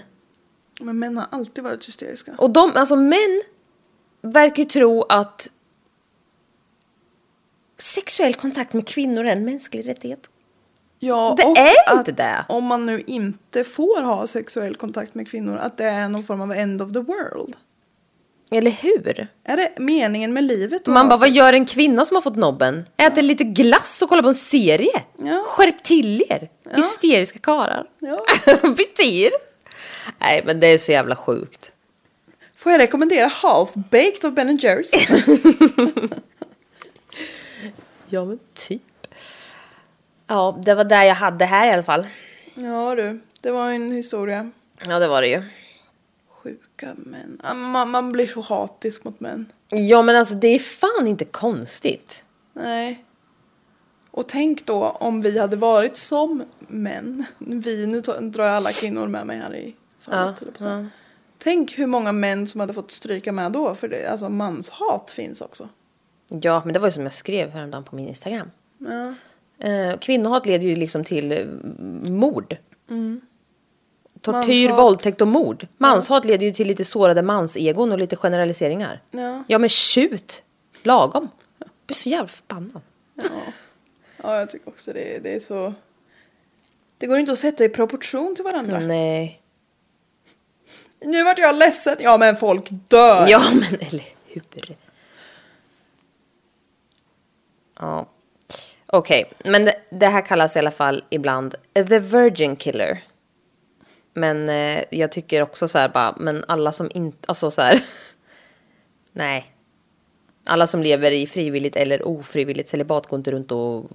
[0.80, 2.34] Men män har alltid varit hysteriska.
[2.38, 3.42] Och de, alltså män
[4.20, 5.50] verkar ju tro att
[7.78, 10.20] sexuell kontakt med kvinnor är en mänsklig rättighet.
[10.98, 12.44] Ja, Det och är inte det.
[12.48, 16.40] Om man nu inte får ha sexuell kontakt med kvinnor, att det är någon form
[16.40, 17.54] av end of the world.
[18.50, 19.28] Eller hur?
[19.44, 20.86] Är det meningen med livet?
[20.86, 22.84] Man bara, vad gör en kvinna som har fått nobben?
[22.96, 25.02] Äter lite glass och kollar på en serie?
[25.16, 25.42] Ja.
[25.46, 26.50] Skärp till er!
[26.74, 27.86] Hysteriska karlar.
[27.98, 28.24] Ja.
[28.76, 29.30] Byt er!
[30.18, 31.72] Nej men det är så jävla sjukt.
[32.56, 34.90] Får jag rekommendera Half Baked av Ben Jerrys?
[38.14, 38.82] Ja men typ.
[40.26, 42.06] Ja, det var där jag hade här i alla fall.
[42.54, 44.50] ja du, det var en historia.
[44.86, 45.42] Ja det var det ju.
[46.28, 47.40] Sjuka män.
[47.42, 49.52] Ja, Man, man blir så hatisk mot män.
[49.68, 52.24] Ja men alltså det är fan inte konstigt.
[52.52, 53.04] Nej.
[54.10, 57.24] Och tänk då om vi hade varit som män.
[57.38, 60.42] Vi, nu drar jag alla kvinnor med mig här i fallet.
[60.54, 60.88] att säga.
[61.38, 63.74] Tänk hur många män som hade fått stryka med då.
[63.74, 65.68] För det, alltså manshat finns också.
[66.28, 68.50] Ja men det var ju som jag skrev häromdagen på min Instagram.
[68.78, 69.14] Ja.
[69.68, 71.38] Eh, kvinnohat leder ju liksom till eh,
[72.10, 72.56] mord.
[74.20, 74.70] Tortyr, Mm.
[74.70, 74.78] Manshat.
[74.78, 75.66] våldtäkt och mord.
[75.78, 79.00] Manshat leder ju till lite sårade mansegon och lite generaliseringar.
[79.10, 79.44] Ja.
[79.48, 80.42] Ja men tjut!
[80.82, 81.28] Lagom.
[81.58, 82.80] Jag blir så jävla förbannad.
[84.22, 85.74] ja, jag tycker också det, det är så...
[86.98, 88.78] Det går inte att sätta i proportion till varandra.
[88.80, 89.40] Nej.
[91.04, 91.96] Nu vart jag ledsen.
[92.00, 93.26] Ja men folk dör.
[93.28, 94.76] Ja men eller hur.
[97.80, 98.06] Ja.
[98.86, 103.02] Okej, men det, det här kallas i alla fall ibland the virgin killer.
[104.14, 107.80] Men eh, jag tycker också så här bara, men alla som inte, alltså så här.
[109.12, 109.46] nej.
[110.44, 113.90] Alla som lever i frivilligt eller ofrivilligt celibat går inte runt och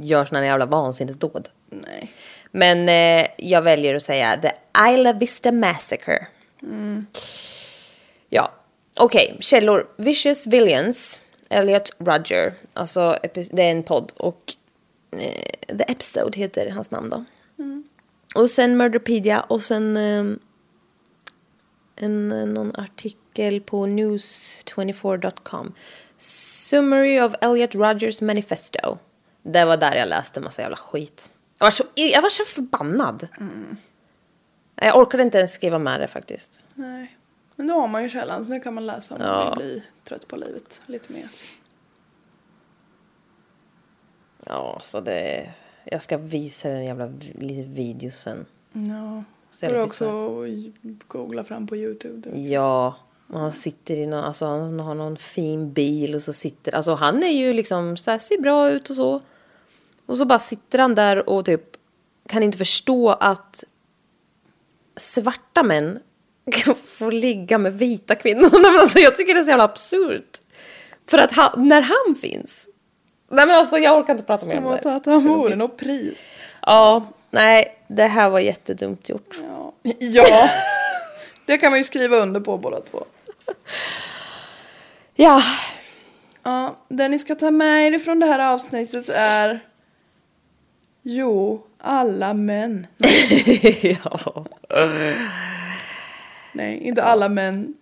[0.00, 1.48] gör såna här jävla vansinnesdåd.
[1.70, 2.12] Nej.
[2.50, 4.50] Men eh, jag väljer att säga The
[4.92, 6.26] Isla Vista Massacre.
[8.28, 8.52] Ja,
[8.96, 9.36] okej.
[9.40, 9.86] Källor.
[9.96, 11.20] Vicious Villains.
[11.48, 12.54] Elliot Roger.
[12.72, 14.12] Alltså, det är en podd.
[14.16, 14.54] Och
[15.10, 17.24] eh, The Episode heter hans namn då.
[18.34, 20.24] Och sen Murderpedia och sen eh,
[21.96, 25.74] en, någon artikel på news24.com.
[26.18, 28.98] Summary of Elliot Rogers Manifesto.
[29.42, 31.30] Det var där jag läste massa jävla skit.
[31.58, 33.28] Jag var så, jag var så förbannad.
[34.74, 36.60] Jag orkade inte ens skriva med det faktiskt.
[36.74, 37.15] Nej.
[37.56, 39.48] Men nu har man ju källan så nu kan man läsa om man Ja.
[39.50, 41.28] vill bli trött på livet lite mer.
[44.46, 45.50] Ja, så det...
[45.84, 48.46] Jag ska visa den jävla vi- videosen.
[48.72, 49.24] Ja.
[49.60, 50.30] Får du också
[51.08, 52.30] googla fram på Youtube.
[52.30, 52.38] Du.
[52.40, 52.96] Ja,
[53.32, 57.22] han sitter i någon, alltså han har någon fin bil och så sitter, alltså han
[57.22, 59.20] är ju liksom så här, ser bra ut och så.
[60.06, 61.76] Och så bara sitter han där och typ
[62.28, 63.64] kan inte förstå att
[64.96, 65.98] svarta män
[66.98, 68.48] får ligga med vita kvinnor.
[68.52, 70.40] Nej, men alltså, jag tycker det är så jävla absurt.
[71.10, 72.68] För att han, när han finns.
[73.30, 74.94] Nej men alltså jag orkar inte prata mer Som om det.
[74.94, 76.32] att han vore något pris.
[76.62, 79.38] Ja, nej det här var jättedumt gjort.
[79.48, 79.72] Ja.
[79.98, 80.48] ja.
[81.46, 83.04] Det kan man ju skriva under på båda två.
[85.14, 85.42] Ja,
[86.42, 89.60] Ja, det ni ska ta med er från det här avsnittet är
[91.02, 92.86] Jo, alla män.
[93.82, 94.44] ja.
[96.56, 97.74] Nej, inte alla män.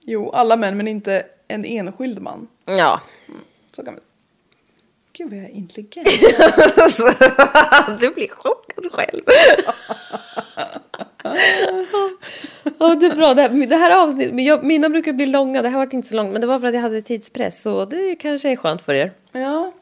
[0.00, 2.48] Jo, alla män men inte en enskild man.
[2.64, 3.00] Ja.
[3.76, 4.00] Så kan vi.
[5.12, 6.06] Gud vad jag är intelligent.
[8.00, 9.22] du blir chockad själv.
[12.78, 13.34] ja, det är bra.
[13.34, 15.62] Det här, det här avsnittet, jag, mina brukar bli långa.
[15.62, 17.62] Det här var inte så långt, men det var för att jag hade tidspress.
[17.62, 19.12] Så det kanske är skönt för er.
[19.32, 19.72] Ja.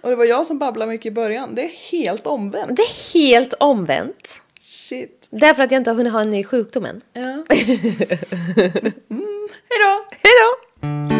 [0.00, 1.54] Och det var jag som babblade mycket i början.
[1.54, 2.76] Det är helt omvänt.
[2.76, 4.40] Det är helt omvänt.
[4.88, 5.19] Shit.
[5.30, 7.00] Därför att jag inte har hunnit ha en ny sjukdom än.
[7.12, 7.20] Ja.
[7.22, 7.44] mm,
[9.68, 10.04] hej då!
[10.10, 11.19] Hej då!